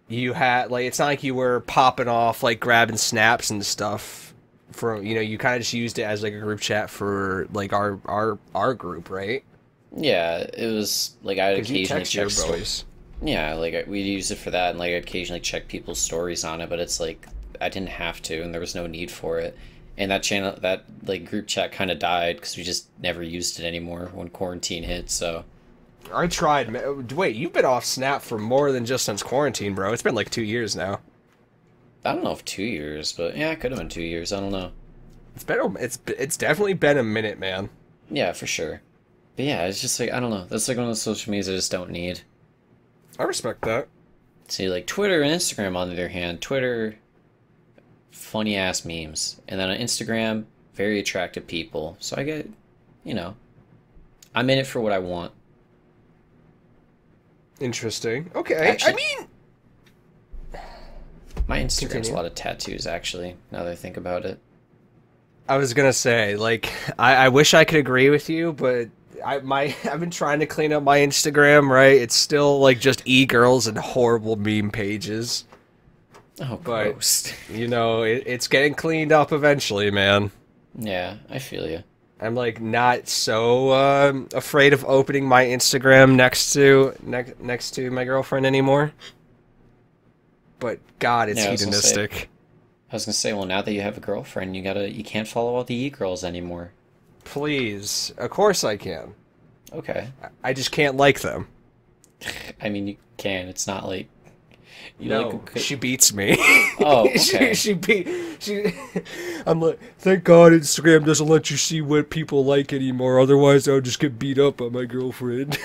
[0.08, 4.34] you had like it's not like you were popping off like grabbing snaps and stuff
[4.72, 7.48] from you know, you kind of just used it as like a group chat for
[7.54, 9.44] like our our our group, right?
[9.96, 12.32] Yeah, it was like I'd Cuz you occasionally text your check.
[12.32, 12.86] sto- boys.
[13.26, 16.62] Yeah, like we'd use it for that, and like I'd occasionally check people's stories on
[16.62, 17.28] it, but it's like
[17.60, 19.58] I didn't have to, and there was no need for it.
[19.98, 23.60] And that channel, that like group chat, kind of died because we just never used
[23.60, 25.10] it anymore when quarantine hit.
[25.10, 25.44] So
[26.14, 26.70] I tried.
[26.72, 29.92] ma- uh, Wait, you've been off Snap for more than just since quarantine, bro.
[29.92, 31.00] It's been like 2 years now.
[32.04, 34.32] I don't know if two years, but yeah, it could have been two years.
[34.32, 34.72] I don't know.
[35.34, 37.70] It's been a, it's it's definitely been a minute, man.
[38.12, 38.82] Yeah, for sure.
[39.36, 40.46] But yeah, it's just like I don't know.
[40.46, 42.22] That's like one of those social medias I just don't need.
[43.20, 43.88] I respect that.
[44.48, 46.96] See, like Twitter and Instagram, on the other hand, Twitter,
[48.12, 51.98] funny ass memes, and then on Instagram, very attractive people.
[52.00, 52.50] So I get,
[53.04, 53.36] you know,
[54.36, 55.32] I'm in it for what I want.
[57.60, 58.30] Interesting.
[58.36, 58.56] Okay.
[58.56, 59.28] Actually- I mean,
[61.48, 62.14] My Instagram's Continue.
[62.14, 63.36] a lot of tattoos, actually.
[63.52, 64.40] Now that I think about it.
[65.48, 68.90] I was gonna say, like, I, I wish I could agree with you, but
[69.26, 71.70] I my I've been trying to clean up my Instagram.
[71.70, 75.46] Right, it's still like just e girls and horrible meme pages.
[76.42, 77.34] Oh, But- gross.
[77.50, 80.32] You know, it, it's getting cleaned up eventually, man.
[80.78, 81.84] yeah, I feel you.
[82.20, 87.92] I'm like not so um, afraid of opening my Instagram next to next next to
[87.92, 88.94] my girlfriend anymore.
[90.60, 92.30] But God, it's Yeah, I was say- hedonistic.
[92.92, 95.28] I was gonna say, well, now that you have a girlfriend, you gotta, you can't
[95.28, 96.72] follow all the e girls anymore.
[97.26, 99.14] Please, of course I can.
[99.74, 100.08] Okay.
[100.44, 101.50] I just can't like them.
[102.62, 103.50] I mean, you can.
[103.50, 104.08] It's not like
[104.98, 105.58] you no, like.
[105.58, 106.38] she beats me.
[106.80, 107.18] Oh, okay.
[107.18, 108.08] she she beat
[108.40, 108.74] she.
[109.46, 113.20] I'm like, thank God Instagram doesn't let you see what people like anymore.
[113.20, 115.58] Otherwise, I would just get beat up by my girlfriend.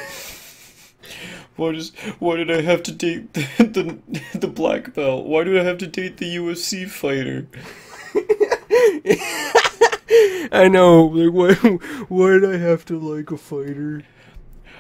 [1.57, 5.27] Why does why did I have to date the, the the black belt?
[5.27, 7.47] Why do I have to date the UFC fighter?
[10.53, 11.05] I know.
[11.05, 11.55] Like, why?
[12.09, 14.03] Why did I have to like a fighter?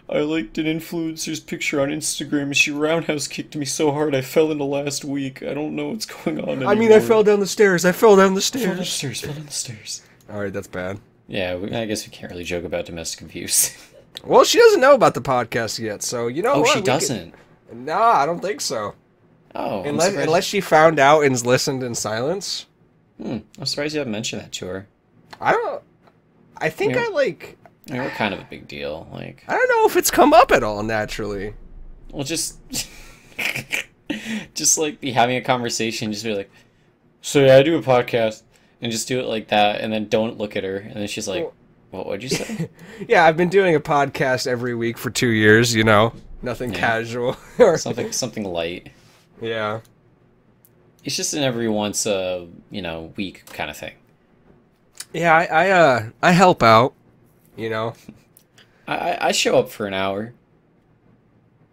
[0.08, 4.22] I liked an influencer's picture on Instagram and she roundhouse kicked me so hard I
[4.22, 5.40] fell into last week.
[5.40, 6.72] I don't know what's going on anymore.
[6.72, 7.84] I mean, I fell down the stairs.
[7.84, 9.18] I fell down the fell down the stairs.
[9.18, 10.02] stairs, fell down the stairs.
[10.28, 10.98] All right, that's bad.
[11.28, 13.76] Yeah, we, I guess we can't really joke about domestic abuse.
[14.24, 16.70] Well, she doesn't know about the podcast yet, so you know oh, what?
[16.70, 17.32] she We doesn't.
[17.72, 18.94] Nah, I don't think so.
[19.54, 22.66] Oh, I'm Unless unless she found out and listened in silence.
[23.22, 24.88] Hmm, I'm surprised you haven't mentioned that to her.
[25.40, 25.82] I don't.
[26.56, 26.96] I think.
[26.96, 27.56] I like.
[27.90, 29.08] We're kind of a big deal.
[29.12, 31.54] Like, I don't know if it's come up at all naturally.
[32.12, 32.58] well, just,
[34.54, 36.50] just like be having a conversation, just be like,
[37.22, 38.42] "So yeah, I do a podcast,"
[38.80, 41.26] and just do it like that, and then don't look at her, and then she's
[41.28, 41.54] like, Well-
[41.90, 42.06] "What?
[42.06, 42.68] What'd you say?"
[43.08, 45.74] Yeah, I've been doing a podcast every week for two years.
[45.74, 46.12] You know,
[46.42, 46.78] nothing Yeah.
[46.80, 47.36] casual.
[47.58, 48.90] or, something, something light.
[49.40, 49.80] yeah.
[51.02, 53.94] It's just an every once a you know week kind of thing.
[55.12, 56.94] Yeah, I, I uh I help out.
[57.56, 57.94] You know.
[58.86, 60.32] I, I show up for an hour.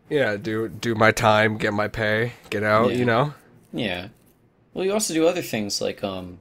[0.10, 2.92] Yeah, do do my time, get my pay, get out.
[2.92, 2.98] Yeah.
[2.98, 3.34] You know.
[3.74, 4.08] Yeah.
[4.74, 6.40] Well, you also do other things like um.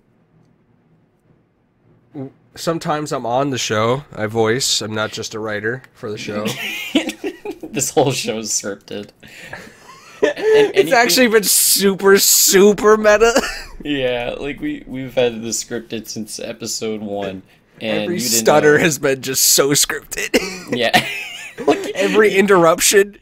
[2.54, 4.04] Sometimes I'm on the show.
[4.14, 4.80] I voice.
[4.80, 6.46] I'm not just a writer for the show.
[7.62, 9.10] this whole show is scripted.
[10.22, 13.40] It's actually been super super meta.
[13.84, 17.42] Yeah, like we we've had this scripted since episode one,
[17.80, 20.36] and Every stutter know- has been just so scripted.
[20.76, 20.90] Yeah.
[21.66, 23.16] like Every interruption